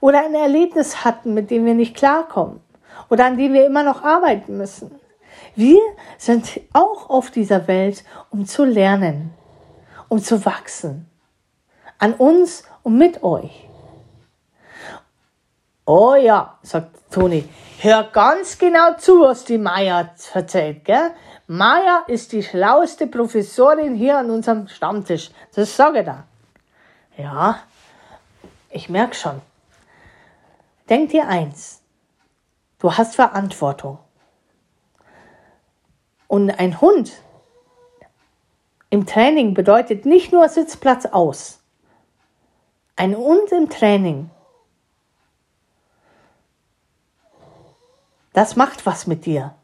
oder 0.00 0.20
ein 0.20 0.34
Erlebnis 0.36 1.04
hatten, 1.04 1.34
mit 1.34 1.50
dem 1.50 1.64
wir 1.66 1.74
nicht 1.74 1.96
klarkommen 1.96 2.60
oder 3.08 3.26
an 3.26 3.36
dem 3.36 3.52
wir 3.52 3.66
immer 3.66 3.82
noch 3.82 4.02
arbeiten 4.02 4.56
müssen. 4.56 4.90
Wir 5.54 5.80
sind 6.18 6.60
auch 6.72 7.10
auf 7.10 7.30
dieser 7.30 7.66
Welt, 7.68 8.04
um 8.30 8.46
zu 8.46 8.64
lernen, 8.64 9.34
um 10.08 10.18
zu 10.18 10.44
wachsen. 10.44 11.10
An 11.98 12.14
uns 12.14 12.64
und 12.82 12.96
mit 12.96 13.22
euch. 13.22 13.68
Oh 15.84 16.14
ja, 16.14 16.58
sagt 16.62 17.10
Toni, 17.10 17.48
hör 17.80 18.04
ganz 18.04 18.56
genau 18.56 18.94
zu, 18.96 19.20
was 19.20 19.44
die 19.44 19.58
Maya 19.58 20.10
erzählt, 20.32 20.84
gell? 20.84 21.10
Maya 21.48 22.04
ist 22.06 22.32
die 22.32 22.42
schlauste 22.42 23.06
Professorin 23.06 23.94
hier 23.94 24.16
an 24.16 24.30
unserem 24.30 24.68
Stammtisch. 24.68 25.30
Das 25.54 25.76
sage 25.76 26.00
ich 26.00 26.06
da. 26.06 26.24
Ja, 27.18 27.58
ich 28.70 28.88
merke 28.88 29.14
schon. 29.14 29.42
Denk 30.88 31.10
dir 31.10 31.28
eins. 31.28 31.81
Du 32.82 32.92
hast 32.92 33.14
Verantwortung. 33.14 34.00
Und 36.26 36.50
ein 36.50 36.80
Hund 36.80 37.12
im 38.90 39.06
Training 39.06 39.54
bedeutet 39.54 40.04
nicht 40.04 40.32
nur 40.32 40.48
Sitzplatz 40.48 41.06
aus. 41.06 41.60
Ein 42.96 43.16
Hund 43.16 43.52
im 43.52 43.70
Training, 43.70 44.30
das 48.32 48.56
macht 48.56 48.84
was 48.84 49.06
mit 49.06 49.26
dir. 49.26 49.54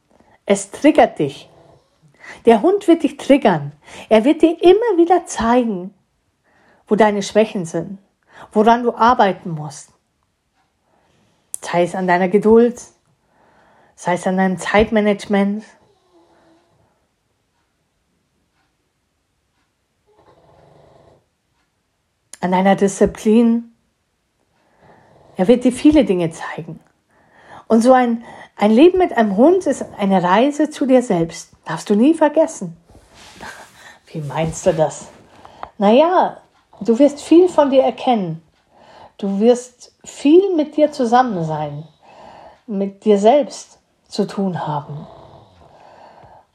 Es 0.47 0.71
triggert 0.71 1.19
dich. 1.19 1.51
Der 2.47 2.63
Hund 2.63 2.87
wird 2.87 3.03
dich 3.03 3.17
triggern. 3.17 3.73
Er 4.09 4.25
wird 4.25 4.43
dir 4.43 4.63
immer 4.63 4.97
wieder 4.97 5.27
zeigen, 5.27 5.93
wo 6.87 6.95
deine 6.95 7.25
Schwächen 7.25 7.65
sind, 7.65 7.99
woran 8.53 8.85
du 8.85 8.95
arbeiten 8.95 9.51
musst. 9.51 9.91
Sei 11.61 11.83
es 11.83 11.97
an 11.97 12.07
deiner 12.07 12.29
Geduld, 12.29 12.81
sei 13.99 14.15
es 14.15 14.29
an 14.29 14.37
deinem 14.37 14.59
Zeitmanagement. 14.59 15.65
An 22.41 22.53
deiner 22.53 22.77
Disziplin. 22.77 23.73
Er 25.37 25.49
wird 25.49 25.65
dir 25.65 25.73
viele 25.73 26.05
Dinge 26.05 26.31
zeigen. 26.31 26.79
Und 27.67 27.81
so 27.83 27.93
ein, 27.93 28.23
ein 28.55 28.71
Leben 28.71 28.99
mit 28.99 29.13
einem 29.17 29.37
Hund 29.37 29.67
ist 29.67 29.85
eine 29.99 30.23
Reise 30.23 30.71
zu 30.71 30.87
dir 30.87 31.03
selbst. 31.03 31.51
Darfst 31.65 31.91
du 31.91 31.97
nie 31.97 32.15
vergessen. 32.15 32.77
Wie 34.13 34.21
meinst 34.21 34.65
du 34.65 34.75
das? 34.75 35.09
Naja, 35.77 36.41
du 36.81 36.97
wirst 37.01 37.21
viel 37.21 37.49
von 37.49 37.71
dir 37.71 37.83
erkennen. 37.83 38.43
Du 39.17 39.41
wirst 39.41 39.93
viel 40.05 40.55
mit 40.55 40.77
dir 40.77 40.93
zusammen 40.93 41.45
sein, 41.45 41.83
mit 42.69 43.05
dir 43.05 43.19
selbst 43.19 43.78
zu 44.09 44.27
tun 44.27 44.67
haben. 44.67 45.07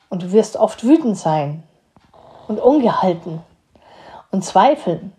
Und 0.09 0.23
du 0.23 0.31
wirst 0.31 0.57
oft 0.57 0.83
wütend 0.83 1.17
sein 1.17 1.63
und 2.47 2.59
ungehalten 2.59 3.41
und 4.31 4.43
zweifeln. 4.43 5.13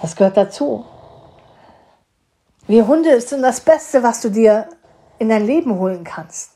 Das 0.00 0.16
gehört 0.16 0.36
dazu. 0.36 0.84
Wir 2.66 2.86
Hunde 2.86 3.20
sind 3.20 3.42
das 3.42 3.60
Beste, 3.60 4.02
was 4.02 4.20
du 4.20 4.30
dir 4.30 4.68
in 5.18 5.28
dein 5.28 5.44
Leben 5.44 5.78
holen 5.78 6.04
kannst. 6.04 6.52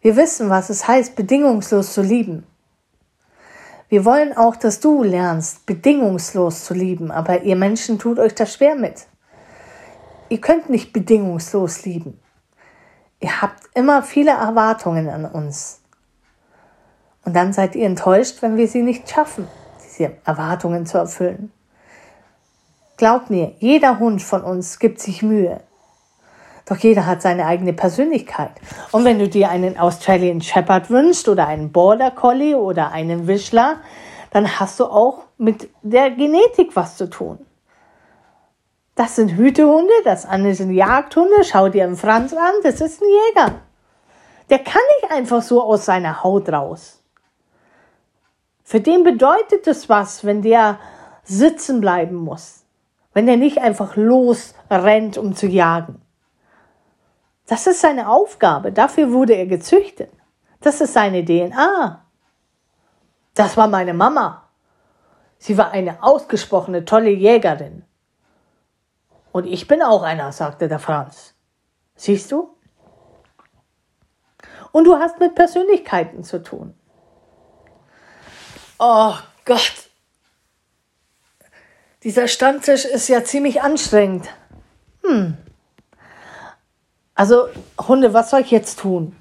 Wir 0.00 0.16
wissen, 0.16 0.50
was 0.50 0.68
es 0.68 0.86
heißt, 0.88 1.16
bedingungslos 1.16 1.92
zu 1.92 2.02
lieben. 2.02 2.46
Wir 3.88 4.04
wollen 4.04 4.36
auch, 4.36 4.56
dass 4.56 4.80
du 4.80 5.02
lernst, 5.02 5.64
bedingungslos 5.64 6.64
zu 6.64 6.74
lieben, 6.74 7.10
aber 7.10 7.42
ihr 7.42 7.56
Menschen 7.56 7.98
tut 7.98 8.18
euch 8.18 8.34
das 8.34 8.54
schwer 8.54 8.74
mit. 8.74 9.06
Ihr 10.28 10.40
könnt 10.40 10.70
nicht 10.70 10.92
bedingungslos 10.92 11.84
lieben. 11.84 12.20
Ihr 13.20 13.40
habt 13.40 13.64
immer 13.74 14.02
viele 14.02 14.32
Erwartungen 14.32 15.08
an 15.08 15.24
uns. 15.24 15.80
Und 17.24 17.34
dann 17.34 17.52
seid 17.52 17.74
ihr 17.74 17.86
enttäuscht, 17.86 18.42
wenn 18.42 18.56
wir 18.56 18.68
sie 18.68 18.82
nicht 18.82 19.08
schaffen, 19.08 19.48
diese 19.84 20.12
Erwartungen 20.24 20.86
zu 20.86 20.98
erfüllen. 20.98 21.50
Glaubt 22.96 23.30
mir, 23.30 23.54
jeder 23.58 23.98
Hund 23.98 24.22
von 24.22 24.42
uns 24.42 24.78
gibt 24.78 25.00
sich 25.00 25.22
Mühe. 25.22 25.60
Doch 26.66 26.76
jeder 26.78 27.06
hat 27.06 27.22
seine 27.22 27.46
eigene 27.46 27.72
Persönlichkeit. 27.72 28.50
Und 28.90 29.04
wenn 29.04 29.18
du 29.18 29.28
dir 29.28 29.50
einen 29.50 29.78
Australian 29.78 30.40
Shepherd 30.40 30.90
wünschst 30.90 31.28
oder 31.28 31.46
einen 31.46 31.72
Border 31.72 32.10
Collie 32.10 32.56
oder 32.56 32.90
einen 32.90 33.26
Wischler, 33.28 33.76
dann 34.30 34.58
hast 34.58 34.80
du 34.80 34.86
auch 34.86 35.24
mit 35.38 35.70
der 35.82 36.10
Genetik 36.10 36.74
was 36.74 36.96
zu 36.96 37.08
tun. 37.08 37.45
Das 38.96 39.14
sind 39.14 39.36
Hütehunde, 39.36 39.92
das 40.04 40.24
andere 40.24 40.54
sind 40.54 40.72
Jagdhunde. 40.72 41.44
Schau 41.44 41.68
dir 41.68 41.84
einen 41.84 41.96
Franz 41.96 42.32
an, 42.32 42.54
das 42.62 42.80
ist 42.80 43.02
ein 43.02 43.08
Jäger. 43.08 43.60
Der 44.48 44.58
kann 44.58 44.80
nicht 45.00 45.12
einfach 45.12 45.42
so 45.42 45.62
aus 45.62 45.84
seiner 45.84 46.24
Haut 46.24 46.48
raus. 46.48 47.02
Für 48.64 48.80
den 48.80 49.04
bedeutet 49.04 49.66
es 49.66 49.88
was, 49.90 50.24
wenn 50.24 50.40
der 50.40 50.78
sitzen 51.24 51.80
bleiben 51.80 52.16
muss. 52.16 52.64
Wenn 53.12 53.26
der 53.26 53.36
nicht 53.36 53.58
einfach 53.58 53.96
losrennt, 53.96 55.18
um 55.18 55.36
zu 55.36 55.46
jagen. 55.46 56.00
Das 57.46 57.66
ist 57.66 57.82
seine 57.82 58.08
Aufgabe. 58.08 58.72
Dafür 58.72 59.12
wurde 59.12 59.34
er 59.34 59.46
gezüchtet. 59.46 60.10
Das 60.60 60.80
ist 60.80 60.94
seine 60.94 61.24
DNA. 61.24 62.02
Das 63.34 63.56
war 63.58 63.68
meine 63.68 63.94
Mama. 63.94 64.48
Sie 65.38 65.58
war 65.58 65.70
eine 65.70 66.02
ausgesprochene 66.02 66.86
tolle 66.86 67.10
Jägerin. 67.10 67.85
Und 69.36 69.44
ich 69.44 69.68
bin 69.68 69.82
auch 69.82 70.02
einer, 70.02 70.32
sagte 70.32 70.66
der 70.66 70.78
Franz. 70.78 71.34
Siehst 71.94 72.32
du? 72.32 72.56
Und 74.72 74.84
du 74.84 74.96
hast 74.96 75.20
mit 75.20 75.34
Persönlichkeiten 75.34 76.24
zu 76.24 76.42
tun. 76.42 76.74
Oh 78.78 79.12
Gott. 79.44 79.90
Dieser 82.02 82.28
Stammtisch 82.28 82.86
ist 82.86 83.08
ja 83.08 83.24
ziemlich 83.24 83.60
anstrengend. 83.60 84.26
Hm. 85.04 85.36
Also, 87.14 87.48
Hunde, 87.86 88.14
was 88.14 88.30
soll 88.30 88.40
ich 88.40 88.50
jetzt 88.50 88.78
tun? 88.78 89.14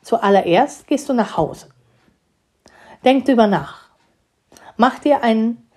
Zuallererst 0.00 0.86
gehst 0.86 1.10
du 1.10 1.12
nach 1.12 1.36
Hause. 1.36 1.68
Denk 3.04 3.26
drüber 3.26 3.48
nach. 3.48 3.90
Mach 4.78 4.98
dir 4.98 5.22
einen, 5.22 5.68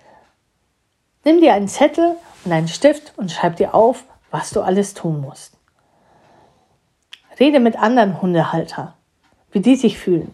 nimm 1.26 1.40
dir 1.40 1.54
einen 1.54 1.68
Zettel 1.68 2.16
und 2.44 2.52
einen 2.52 2.68
Stift 2.68 3.12
und 3.16 3.32
schreib 3.32 3.56
dir 3.56 3.74
auf, 3.74 4.04
was 4.30 4.50
du 4.50 4.60
alles 4.60 4.94
tun 4.94 5.20
musst. 5.20 5.54
Rede 7.38 7.58
mit 7.58 7.76
anderen 7.76 8.22
Hundehalter, 8.22 8.94
wie 9.50 9.60
die 9.60 9.74
sich 9.74 9.98
fühlen. 9.98 10.32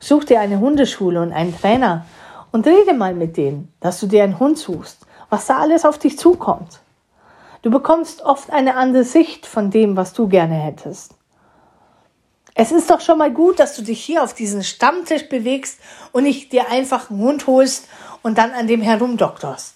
Such 0.00 0.24
dir 0.24 0.40
eine 0.40 0.58
Hundeschule 0.58 1.22
und 1.22 1.32
einen 1.32 1.56
Trainer 1.56 2.04
und 2.50 2.66
rede 2.66 2.94
mal 2.94 3.14
mit 3.14 3.36
denen, 3.36 3.72
dass 3.80 4.00
du 4.00 4.08
dir 4.08 4.24
einen 4.24 4.40
Hund 4.40 4.58
suchst, 4.58 5.06
was 5.30 5.46
da 5.46 5.58
alles 5.58 5.84
auf 5.84 5.98
dich 5.98 6.18
zukommt. 6.18 6.80
Du 7.62 7.70
bekommst 7.70 8.22
oft 8.22 8.50
eine 8.50 8.74
andere 8.74 9.04
Sicht 9.04 9.46
von 9.46 9.70
dem, 9.70 9.96
was 9.96 10.12
du 10.12 10.28
gerne 10.28 10.54
hättest. 10.54 11.15
Es 12.58 12.72
ist 12.72 12.88
doch 12.88 13.02
schon 13.02 13.18
mal 13.18 13.30
gut, 13.30 13.60
dass 13.60 13.76
du 13.76 13.82
dich 13.82 14.02
hier 14.02 14.22
auf 14.24 14.32
diesen 14.32 14.64
Stammtisch 14.64 15.28
bewegst 15.28 15.78
und 16.12 16.22
nicht 16.22 16.52
dir 16.52 16.70
einfach 16.70 17.10
einen 17.10 17.20
Hund 17.20 17.46
holst 17.46 17.86
und 18.22 18.38
dann 18.38 18.52
an 18.52 18.66
dem 18.66 18.80
herumdoktorst. 18.80 19.74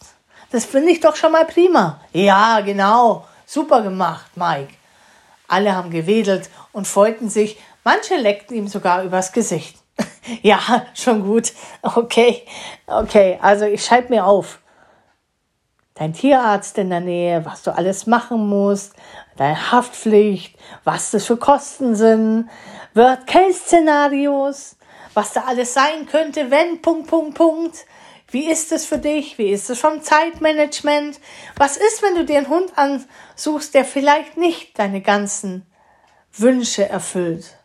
Das 0.50 0.64
finde 0.64 0.90
ich 0.90 1.00
doch 1.00 1.14
schon 1.14 1.32
mal 1.32 1.44
prima. 1.44 2.00
Ja, 2.14 2.60
genau. 2.60 3.26
Super 3.44 3.82
gemacht, 3.82 4.30
Mike. 4.34 4.72
Alle 5.46 5.76
haben 5.76 5.90
gewedelt 5.90 6.48
und 6.72 6.88
freuten 6.88 7.28
sich. 7.28 7.58
Manche 7.84 8.16
leckten 8.16 8.56
ihm 8.56 8.66
sogar 8.66 9.04
übers 9.04 9.32
Gesicht. 9.32 9.76
ja, 10.42 10.86
schon 10.94 11.22
gut. 11.22 11.52
Okay, 11.82 12.46
okay. 12.86 13.38
Also 13.42 13.66
ich 13.66 13.84
schreibe 13.84 14.08
mir 14.08 14.24
auf 14.24 14.59
dein 16.00 16.14
Tierarzt 16.14 16.78
in 16.78 16.88
der 16.88 17.00
Nähe, 17.00 17.44
was 17.44 17.62
du 17.62 17.76
alles 17.76 18.06
machen 18.06 18.48
musst, 18.48 18.94
deine 19.36 19.70
Haftpflicht, 19.70 20.56
was 20.82 21.10
das 21.10 21.26
für 21.26 21.36
Kosten 21.36 21.94
sind, 21.94 22.48
Worst-Case-Szenarios, 22.94 24.76
was 25.12 25.34
da 25.34 25.42
alles 25.42 25.74
sein 25.74 26.06
könnte, 26.10 26.50
wenn, 26.50 26.80
Punkt, 26.80 27.08
Punkt, 27.08 27.34
Punkt. 27.34 27.84
Wie 28.30 28.50
ist 28.50 28.72
es 28.72 28.86
für 28.86 28.96
dich? 28.96 29.36
Wie 29.36 29.50
ist 29.50 29.68
es 29.68 29.78
vom 29.78 30.00
Zeitmanagement? 30.00 31.20
Was 31.56 31.76
ist, 31.76 32.02
wenn 32.02 32.14
du 32.14 32.24
dir 32.24 32.38
einen 32.38 32.48
Hund 32.48 32.72
ansuchst, 32.76 33.74
der 33.74 33.84
vielleicht 33.84 34.38
nicht 34.38 34.78
deine 34.78 35.02
ganzen 35.02 35.66
Wünsche 36.32 36.88
erfüllt? 36.88 37.58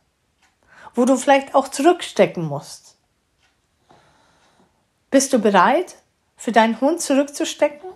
Wo 0.93 1.05
du 1.05 1.15
vielleicht 1.15 1.55
auch 1.55 1.69
zurückstecken 1.69 2.43
musst? 2.43 2.97
Bist 5.09 5.31
du 5.31 5.39
bereit, 5.39 5.95
für 6.35 6.51
deinen 6.51 6.81
Hund 6.81 6.99
zurückzustecken? 6.99 7.94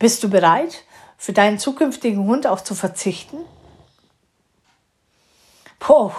Bist 0.00 0.24
du 0.24 0.30
bereit, 0.30 0.82
für 1.18 1.34
deinen 1.34 1.58
zukünftigen 1.58 2.26
Hund 2.26 2.46
auch 2.46 2.62
zu 2.62 2.74
verzichten? 2.74 3.36
Puh. 5.78 6.10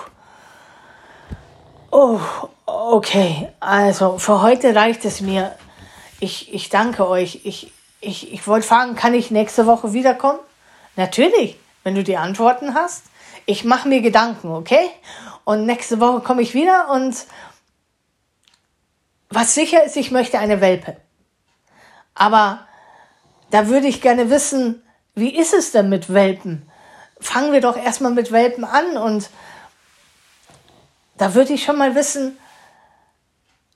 Oh, 1.90 2.20
okay. 2.68 3.52
Also 3.60 4.20
für 4.20 4.44
heute 4.44 4.76
reicht 4.76 5.04
es 5.04 5.20
mir. 5.20 5.58
Ich, 6.20 6.54
ich 6.54 6.70
danke 6.70 7.08
euch. 7.08 7.42
Ich, 7.44 7.74
ich, 8.02 8.32
ich 8.32 8.48
wollte 8.48 8.68
fragen, 8.68 8.96
kann 8.96 9.16
ich 9.16 9.32
nächste 9.32 9.66
Woche 9.66 9.94
wiederkommen? 9.94 10.40
Natürlich, 10.96 11.58
wenn 11.84 11.96
du 11.96 12.04
die 12.04 12.18
Antworten 12.18 12.76
hast. 12.76 13.06
Ich 13.48 13.64
mache 13.64 13.90
mir 13.90 14.02
Gedanken, 14.02 14.52
okay? 14.52 14.92
Und 15.44 15.66
nächste 15.66 16.00
Woche 16.00 16.22
komme 16.22 16.44
ich 16.44 16.54
wieder 16.54 16.92
und 16.92 17.16
was 19.32 19.56
sicher 19.56 19.84
ist, 19.84 19.98
ich 19.98 20.12
möchte 20.12 20.38
eine 20.38 20.62
Welpe. 20.62 20.98
Aber 22.14 22.68
da 23.52 23.68
würde 23.68 23.88
ich 23.88 24.02
gerne 24.02 24.30
wissen, 24.30 24.82
wie 25.14 25.38
ist 25.38 25.54
es 25.54 25.72
denn 25.72 25.90
mit 25.90 26.12
Welpen? 26.14 26.68
Fangen 27.20 27.54
wir 27.54 27.62
doch 27.62 27.78
erstmal 27.78 28.12
mit 28.12 28.32
Welpen 28.32 28.64
an 28.64 28.98
und 28.98 29.30
da 31.18 31.36
würde 31.36 31.54
ich 31.54 31.64
schon 31.64 31.78
mal 31.78 31.94
wissen, 31.94 32.38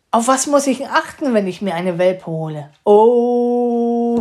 auf 0.10 0.28
was 0.28 0.48
muss 0.48 0.66
ich 0.66 0.88
achten, 0.88 1.34
wenn 1.34 1.46
ich 1.46 1.62
mir 1.62 1.76
eine 1.76 1.98
Welpe 1.98 2.26
hole? 2.26 2.72
Oh, 2.86 4.16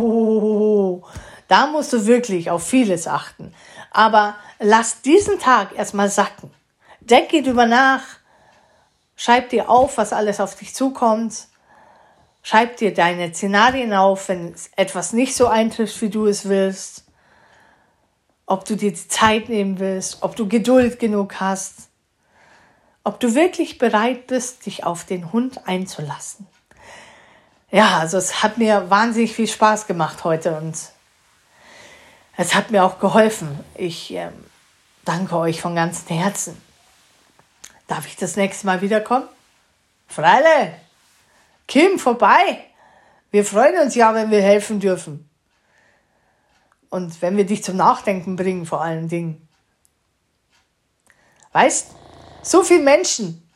da 1.47 1.67
musst 1.67 1.93
du 1.93 2.05
wirklich 2.05 2.51
auf 2.51 2.67
vieles 2.67 3.07
achten. 3.07 3.53
Aber 3.91 4.35
lass 4.59 5.01
diesen 5.01 5.39
Tag 5.39 5.69
erstmal 5.75 6.09
sacken. 6.09 6.51
Denke 6.99 7.41
drüber 7.41 7.65
nach. 7.65 8.01
Schreib 9.15 9.47
dir 9.49 9.69
auf, 9.69 9.97
was 9.97 10.11
alles 10.11 10.41
auf 10.41 10.55
dich 10.55 10.75
zukommt. 10.75 11.47
Schreib 12.45 12.77
dir 12.77 12.93
deine 12.93 13.33
Szenarien 13.33 13.91
auf, 13.91 14.29
wenn 14.29 14.53
etwas 14.75 15.13
nicht 15.13 15.35
so 15.35 15.47
eintrifft, 15.47 15.99
wie 16.03 16.11
du 16.11 16.27
es 16.27 16.47
willst. 16.47 17.03
Ob 18.45 18.65
du 18.65 18.75
dir 18.75 18.91
die 18.91 19.07
Zeit 19.07 19.49
nehmen 19.49 19.79
willst, 19.79 20.21
ob 20.21 20.35
du 20.35 20.47
Geduld 20.47 20.99
genug 20.99 21.39
hast. 21.39 21.89
Ob 23.03 23.19
du 23.19 23.33
wirklich 23.33 23.79
bereit 23.79 24.27
bist, 24.27 24.67
dich 24.67 24.83
auf 24.83 25.05
den 25.05 25.31
Hund 25.33 25.67
einzulassen. 25.67 26.45
Ja, 27.71 27.97
also 27.97 28.19
es 28.19 28.43
hat 28.43 28.59
mir 28.59 28.91
wahnsinnig 28.91 29.33
viel 29.33 29.47
Spaß 29.47 29.87
gemacht 29.87 30.23
heute 30.23 30.55
und 30.55 30.77
es 32.37 32.53
hat 32.53 32.69
mir 32.69 32.83
auch 32.83 32.99
geholfen. 32.99 33.59
Ich 33.73 34.13
äh, 34.13 34.29
danke 35.03 35.35
euch 35.35 35.61
von 35.61 35.73
ganzem 35.73 36.15
Herzen. 36.15 36.61
Darf 37.87 38.05
ich 38.05 38.17
das 38.17 38.35
nächste 38.35 38.67
Mal 38.67 38.81
wiederkommen? 38.81 39.27
Freile! 40.07 40.84
Kim, 41.67 41.99
vorbei! 41.99 42.65
Wir 43.31 43.43
freuen 43.43 43.81
uns 43.81 43.95
ja, 43.95 44.13
wenn 44.13 44.31
wir 44.31 44.41
helfen 44.41 44.79
dürfen. 44.79 45.29
Und 46.89 47.21
wenn 47.21 47.35
wir 47.35 47.45
dich 47.45 47.63
zum 47.63 47.75
Nachdenken 47.75 48.35
bringen, 48.35 48.65
vor 48.65 48.81
allen 48.81 49.09
Dingen. 49.09 49.47
Weißt, 51.51 51.87
so 52.41 52.63
viele 52.63 52.83
Menschen, 52.83 53.49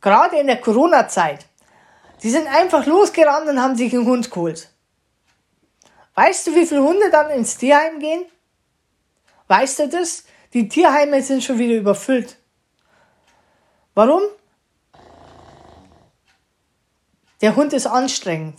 gerade 0.00 0.38
in 0.38 0.46
der 0.46 0.60
Corona-Zeit, 0.60 1.46
die 2.22 2.30
sind 2.30 2.46
einfach 2.46 2.86
losgerannt 2.86 3.48
und 3.48 3.60
haben 3.60 3.76
sich 3.76 3.92
einen 3.94 4.06
Hund 4.06 4.30
geholt. 4.30 4.70
Weißt 6.14 6.46
du, 6.46 6.54
wie 6.54 6.66
viele 6.66 6.82
Hunde 6.82 7.10
dann 7.10 7.30
ins 7.30 7.56
Tierheim 7.56 7.98
gehen? 7.98 8.24
Weißt 9.48 9.78
du 9.78 9.88
das? 9.88 10.24
Die 10.52 10.68
Tierheime 10.68 11.22
sind 11.22 11.42
schon 11.42 11.58
wieder 11.58 11.74
überfüllt. 11.74 12.36
Warum? 13.94 14.22
Der 17.40 17.56
Hund 17.56 17.72
ist 17.72 17.86
anstrengend. 17.86 18.58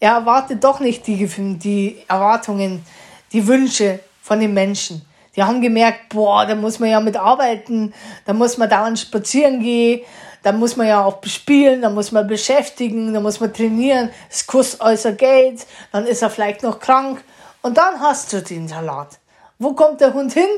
Er 0.00 0.12
erwartet 0.12 0.62
doch 0.64 0.80
nicht 0.80 1.06
die, 1.06 1.26
die 1.58 1.98
Erwartungen, 2.08 2.84
die 3.32 3.46
Wünsche 3.46 4.00
von 4.22 4.40
den 4.40 4.54
Menschen. 4.54 5.04
Die 5.36 5.42
haben 5.42 5.60
gemerkt, 5.60 6.08
boah, 6.08 6.46
da 6.46 6.54
muss 6.54 6.78
man 6.78 6.90
ja 6.90 7.00
mitarbeiten, 7.00 7.94
da 8.24 8.32
muss 8.32 8.58
man 8.58 8.68
dauernd 8.68 8.98
spazieren 8.98 9.60
gehen, 9.60 10.00
da 10.42 10.52
muss 10.52 10.76
man 10.76 10.88
ja 10.88 11.04
auch 11.04 11.18
bespielen, 11.18 11.82
da 11.82 11.90
muss 11.90 12.10
man 12.10 12.26
beschäftigen, 12.26 13.12
da 13.12 13.20
muss 13.20 13.38
man 13.38 13.52
trainieren, 13.52 14.10
es 14.30 14.46
kostet 14.46 14.80
äußer 14.80 15.12
Geld, 15.12 15.66
dann 15.92 16.06
ist 16.06 16.22
er 16.22 16.30
vielleicht 16.30 16.62
noch 16.62 16.80
krank 16.80 17.22
und 17.62 17.76
dann 17.76 18.00
hast 18.00 18.32
du 18.32 18.42
den 18.42 18.66
Salat. 18.66 19.18
Wo 19.58 19.74
kommt 19.74 20.00
der 20.00 20.14
Hund 20.14 20.32
hin? 20.32 20.48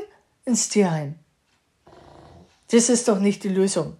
Ins 0.45 0.69
Tierheim. 0.69 1.15
Das 2.71 2.89
ist 2.89 3.07
doch 3.07 3.19
nicht 3.19 3.43
die 3.43 3.49
Lösung. 3.49 3.97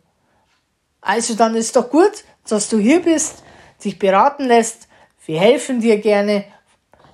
Also 1.02 1.36
dann 1.36 1.56
ist 1.56 1.76
doch 1.76 1.89
gut, 1.89 2.24
dass 2.47 2.69
du 2.69 2.78
hier 2.80 3.02
bist 3.02 3.43
dich 3.84 4.00
beraten 4.00 4.46
lässt. 4.46 4.88
Wir 5.26 5.39
helfen 5.39 5.82
dir 5.82 6.00
gerne 6.00 6.46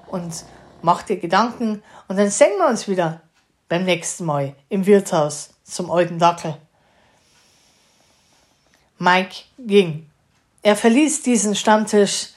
und 0.07 0.45
mach 0.81 1.03
dir 1.03 1.17
Gedanken 1.17 1.83
und 2.07 2.17
dann 2.17 2.29
sehen 2.29 2.57
wir 2.57 2.67
uns 2.67 2.87
wieder 2.87 3.21
beim 3.67 3.83
nächsten 3.83 4.25
Mal 4.25 4.55
im 4.69 4.85
Wirtshaus 4.85 5.51
zum 5.63 5.91
alten 5.91 6.19
Dackel. 6.19 6.57
Mike 8.97 9.43
ging. 9.59 10.09
Er 10.61 10.75
verließ 10.75 11.21
diesen 11.21 11.55
Stammtisch 11.55 12.29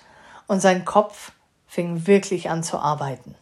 und 0.46 0.60
sein 0.60 0.84
Kopf 0.84 1.32
fing 1.66 2.06
wirklich 2.06 2.50
an 2.50 2.62
zu 2.62 2.78
arbeiten. 2.78 3.34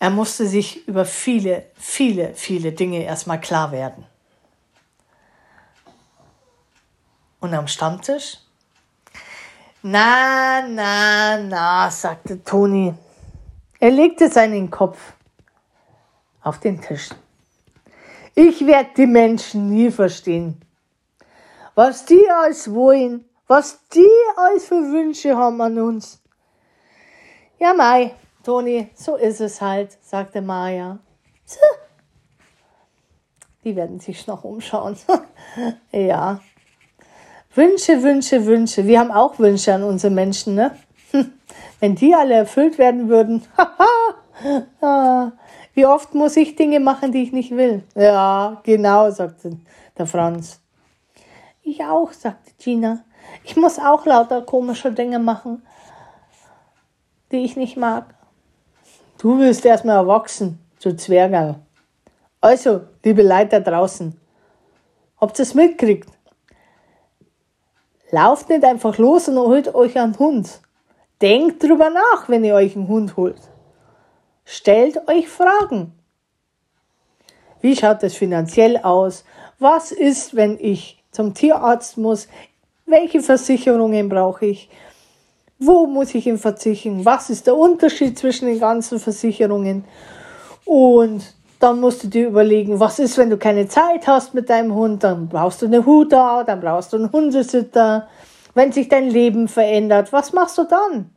Er 0.00 0.10
musste 0.10 0.46
sich 0.46 0.86
über 0.86 1.04
viele, 1.04 1.66
viele, 1.76 2.34
viele 2.34 2.72
Dinge 2.72 3.02
erstmal 3.02 3.40
klar 3.40 3.72
werden. 3.72 4.06
Und 7.40 7.54
am 7.54 7.68
Stammtisch 7.68 8.38
na, 9.82 10.62
na, 10.66 11.38
na, 11.38 11.90
sagte 11.90 12.42
Toni. 12.42 12.94
Er 13.80 13.90
legte 13.90 14.28
seinen 14.28 14.70
Kopf 14.70 14.98
auf 16.42 16.58
den 16.58 16.80
Tisch. 16.80 17.10
Ich 18.34 18.66
werde 18.66 18.90
die 18.96 19.06
Menschen 19.06 19.70
nie 19.70 19.90
verstehen. 19.90 20.60
Was 21.74 22.04
die 22.04 22.28
alles 22.28 22.72
wollen, 22.72 23.24
was 23.46 23.78
die 23.88 24.08
alles 24.36 24.66
für 24.66 24.92
Wünsche 24.92 25.36
haben 25.36 25.60
an 25.60 25.78
uns. 25.78 26.20
Ja, 27.58 27.74
Mai, 27.74 28.14
Toni, 28.42 28.90
so 28.94 29.16
ist 29.16 29.40
es 29.40 29.60
halt, 29.60 29.96
sagte 30.02 30.40
Maja. 30.40 30.98
Die 33.64 33.74
werden 33.76 34.00
sich 34.00 34.26
noch 34.26 34.44
umschauen. 34.44 34.96
ja, 35.92 36.40
Wünsche, 37.54 38.02
Wünsche, 38.02 38.44
Wünsche. 38.46 38.86
Wir 38.86 39.00
haben 39.00 39.10
auch 39.10 39.38
Wünsche 39.38 39.74
an 39.74 39.82
unsere 39.82 40.12
Menschen, 40.12 40.54
ne? 40.54 40.76
Wenn 41.80 41.94
die 41.94 42.14
alle 42.14 42.34
erfüllt 42.34 42.78
werden 42.78 43.08
würden. 43.08 43.44
Ah, 44.80 45.32
wie 45.74 45.84
oft 45.84 46.14
muss 46.14 46.36
ich 46.36 46.54
Dinge 46.54 46.78
machen, 46.78 47.10
die 47.10 47.24
ich 47.24 47.32
nicht 47.32 47.50
will? 47.50 47.82
Ja, 47.96 48.60
genau, 48.62 49.10
sagte 49.10 49.58
der 49.96 50.06
Franz. 50.06 50.60
Ich 51.62 51.82
auch, 51.82 52.12
sagte 52.12 52.52
Gina. 52.56 53.04
Ich 53.42 53.56
muss 53.56 53.78
auch 53.78 54.06
lauter 54.06 54.42
komische 54.42 54.92
Dinge 54.92 55.18
machen, 55.18 55.62
die 57.32 57.38
ich 57.38 57.56
nicht 57.56 57.76
mag. 57.76 58.14
Du 59.18 59.38
wirst 59.40 59.64
erstmal 59.64 59.96
erwachsen, 59.96 60.60
du 60.82 60.96
Zwergerl. 60.96 61.56
Also, 62.40 62.82
liebe 63.04 63.22
Leute 63.22 63.60
da 63.60 63.70
draußen, 63.70 64.18
habt 65.20 65.38
ihr 65.38 65.42
es 65.42 65.54
mitgekriegt? 65.54 66.08
Lauft 68.10 68.48
nicht 68.48 68.64
einfach 68.64 68.96
los 68.98 69.28
und 69.28 69.38
holt 69.38 69.74
euch 69.74 69.98
einen 69.98 70.18
Hund. 70.18 70.60
Denkt 71.20 71.62
drüber 71.62 71.90
nach, 71.90 72.28
wenn 72.28 72.44
ihr 72.44 72.54
euch 72.54 72.74
einen 72.76 72.88
Hund 72.88 73.16
holt. 73.16 73.40
Stellt 74.44 75.08
euch 75.08 75.28
Fragen. 75.28 75.92
Wie 77.60 77.76
schaut 77.76 78.02
es 78.02 78.14
finanziell 78.14 78.78
aus? 78.78 79.24
Was 79.58 79.92
ist, 79.92 80.36
wenn 80.36 80.58
ich 80.60 81.02
zum 81.10 81.34
Tierarzt 81.34 81.98
muss? 81.98 82.28
Welche 82.86 83.20
Versicherungen 83.20 84.08
brauche 84.08 84.46
ich? 84.46 84.70
Wo 85.58 85.86
muss 85.86 86.14
ich 86.14 86.26
ihn 86.26 86.38
verzichten? 86.38 87.04
Was 87.04 87.30
ist 87.30 87.46
der 87.46 87.56
Unterschied 87.56 88.16
zwischen 88.16 88.46
den 88.46 88.60
ganzen 88.60 89.00
Versicherungen? 89.00 89.84
Und 90.64 91.34
dann 91.58 91.80
musst 91.80 92.04
du 92.04 92.08
dir 92.08 92.28
überlegen, 92.28 92.78
was 92.78 92.98
ist, 92.98 93.18
wenn 93.18 93.30
du 93.30 93.36
keine 93.36 93.68
Zeit 93.68 94.06
hast 94.06 94.34
mit 94.34 94.48
deinem 94.48 94.74
Hund? 94.74 95.02
Dann 95.04 95.28
brauchst 95.28 95.62
du 95.62 95.66
eine 95.66 95.84
Huda, 95.84 96.44
dann 96.44 96.60
brauchst 96.60 96.92
du 96.92 96.96
einen 96.96 97.10
Hundesitter. 97.10 98.08
Wenn 98.54 98.72
sich 98.72 98.88
dein 98.88 99.10
Leben 99.10 99.48
verändert, 99.48 100.12
was 100.12 100.32
machst 100.32 100.58
du 100.58 100.64
dann? 100.64 101.10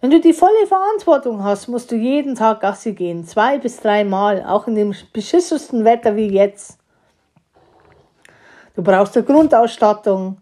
Wenn 0.00 0.10
du 0.10 0.20
die 0.20 0.32
volle 0.32 0.66
Verantwortung 0.66 1.44
hast, 1.44 1.68
musst 1.68 1.90
du 1.90 1.94
jeden 1.94 2.34
Tag 2.34 2.60
Gassi 2.60 2.92
gehen, 2.92 3.26
zwei 3.26 3.58
bis 3.58 3.80
drei 3.80 4.02
Mal, 4.02 4.44
auch 4.46 4.66
in 4.66 4.74
dem 4.74 4.94
beschissensten 5.12 5.84
Wetter 5.84 6.16
wie 6.16 6.28
jetzt. 6.28 6.78
Du 8.74 8.82
brauchst 8.82 9.14
eine 9.14 9.26
Grundausstattung. 9.26 10.38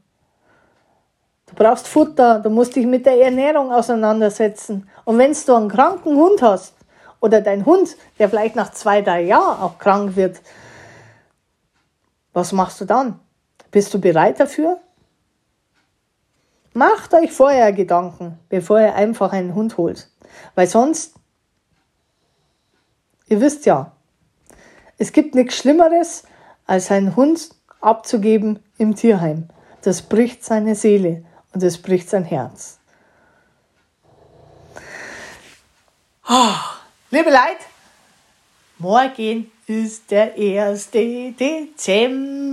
Du 1.47 1.55
brauchst 1.57 1.89
Futter, 1.89 2.39
du 2.39 2.51
musst 2.51 2.77
dich 2.77 2.87
mit 2.87 3.05
der 3.05 3.21
Ernährung 3.21 3.73
auseinandersetzen. 3.73 4.89
Und 5.05 5.19
wenn 5.19 5.33
du 5.33 5.55
einen 5.55 5.69
kranken 5.69 6.15
Hund 6.15 6.41
hast, 6.41 6.78
oder 7.21 7.41
dein 7.41 7.67
Hund, 7.67 7.97
der 8.19 8.29
vielleicht 8.29 8.57
nach 8.57 8.73
zwei, 8.73 9.03
drei 9.03 9.23
Jahren 9.23 9.61
auch 9.61 9.79
krank 9.79 10.17
wird, 10.17 10.41
was 12.33 12.53
machst 12.53 12.81
du 12.81 12.85
dann? 12.85 13.19
Bist 13.71 13.93
du 13.93 14.01
bereit 14.01 14.39
dafür? 14.39 14.79
Macht 16.73 17.13
euch 17.15 17.33
vorher 17.33 17.73
Gedanken, 17.73 18.39
bevor 18.49 18.81
ihr 18.81 18.95
einfach 18.95 19.33
einen 19.33 19.55
Hund 19.55 19.77
holt. 19.77 20.09
Weil 20.55 20.67
sonst, 20.67 21.15
ihr 23.27 23.41
wisst 23.41 23.67
ja, 23.67 23.93
es 24.99 25.13
gibt 25.13 25.35
nichts 25.35 25.57
Schlimmeres, 25.57 26.25
als 26.67 26.91
einen 26.91 27.17
Hund 27.17 27.51
abzugeben 27.81 28.63
im 28.77 28.95
Tierheim. 28.95 29.49
Das 29.83 30.03
bricht 30.03 30.45
seine 30.45 30.75
Seele 30.75 31.25
und 31.53 31.63
das 31.63 31.79
bricht 31.79 32.11
sein 32.11 32.25
Herz. 32.25 32.79
Oh. 36.29 36.78
Liebe 37.11 37.31
Leute, 37.31 37.65
morgen 38.77 39.51
ist 39.67 40.11
der 40.11 40.35
1. 40.35 40.91
Dezember. 41.41 42.51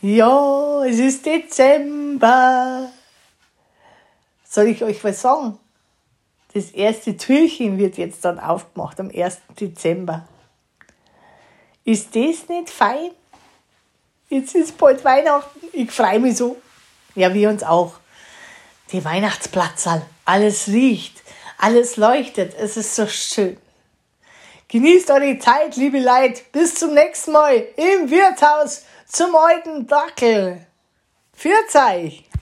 Ja, 0.00 0.82
es 0.82 0.98
ist 0.98 1.26
Dezember. 1.26 2.90
Soll 4.48 4.68
ich 4.68 4.82
euch 4.82 5.04
was 5.04 5.20
sagen? 5.20 5.58
Das 6.54 6.70
erste 6.70 7.14
Türchen 7.14 7.76
wird 7.76 7.98
jetzt 7.98 8.24
dann 8.24 8.40
aufgemacht 8.40 8.98
am 9.00 9.10
1. 9.10 9.36
Dezember. 9.60 10.26
Ist 11.84 12.16
das 12.16 12.48
nicht 12.48 12.70
fein? 12.70 13.10
Jetzt 14.30 14.54
ist 14.54 14.78
bald 14.78 15.04
Weihnachten. 15.04 15.60
Ich 15.74 15.90
freue 15.90 16.20
mich 16.20 16.38
so. 16.38 16.56
Ja, 17.16 17.34
wir 17.34 17.50
uns 17.50 17.64
auch. 17.64 17.96
Die 18.92 19.04
Weihnachtsplatzerl. 19.04 20.00
Alles 20.24 20.68
riecht. 20.68 21.21
Alles 21.62 21.96
leuchtet. 21.96 22.56
Es 22.58 22.76
ist 22.76 22.96
so 22.96 23.06
schön. 23.06 23.56
Genießt 24.66 25.12
eure 25.12 25.38
Zeit, 25.38 25.76
liebe 25.76 26.00
Leute. 26.00 26.42
Bis 26.50 26.74
zum 26.74 26.92
nächsten 26.92 27.30
Mal 27.30 27.54
im 27.76 28.10
Wirtshaus 28.10 28.84
zum 29.06 29.36
alten 29.36 29.86
Dackel. 29.86 30.66
Für 31.32 31.54
euch! 31.74 32.24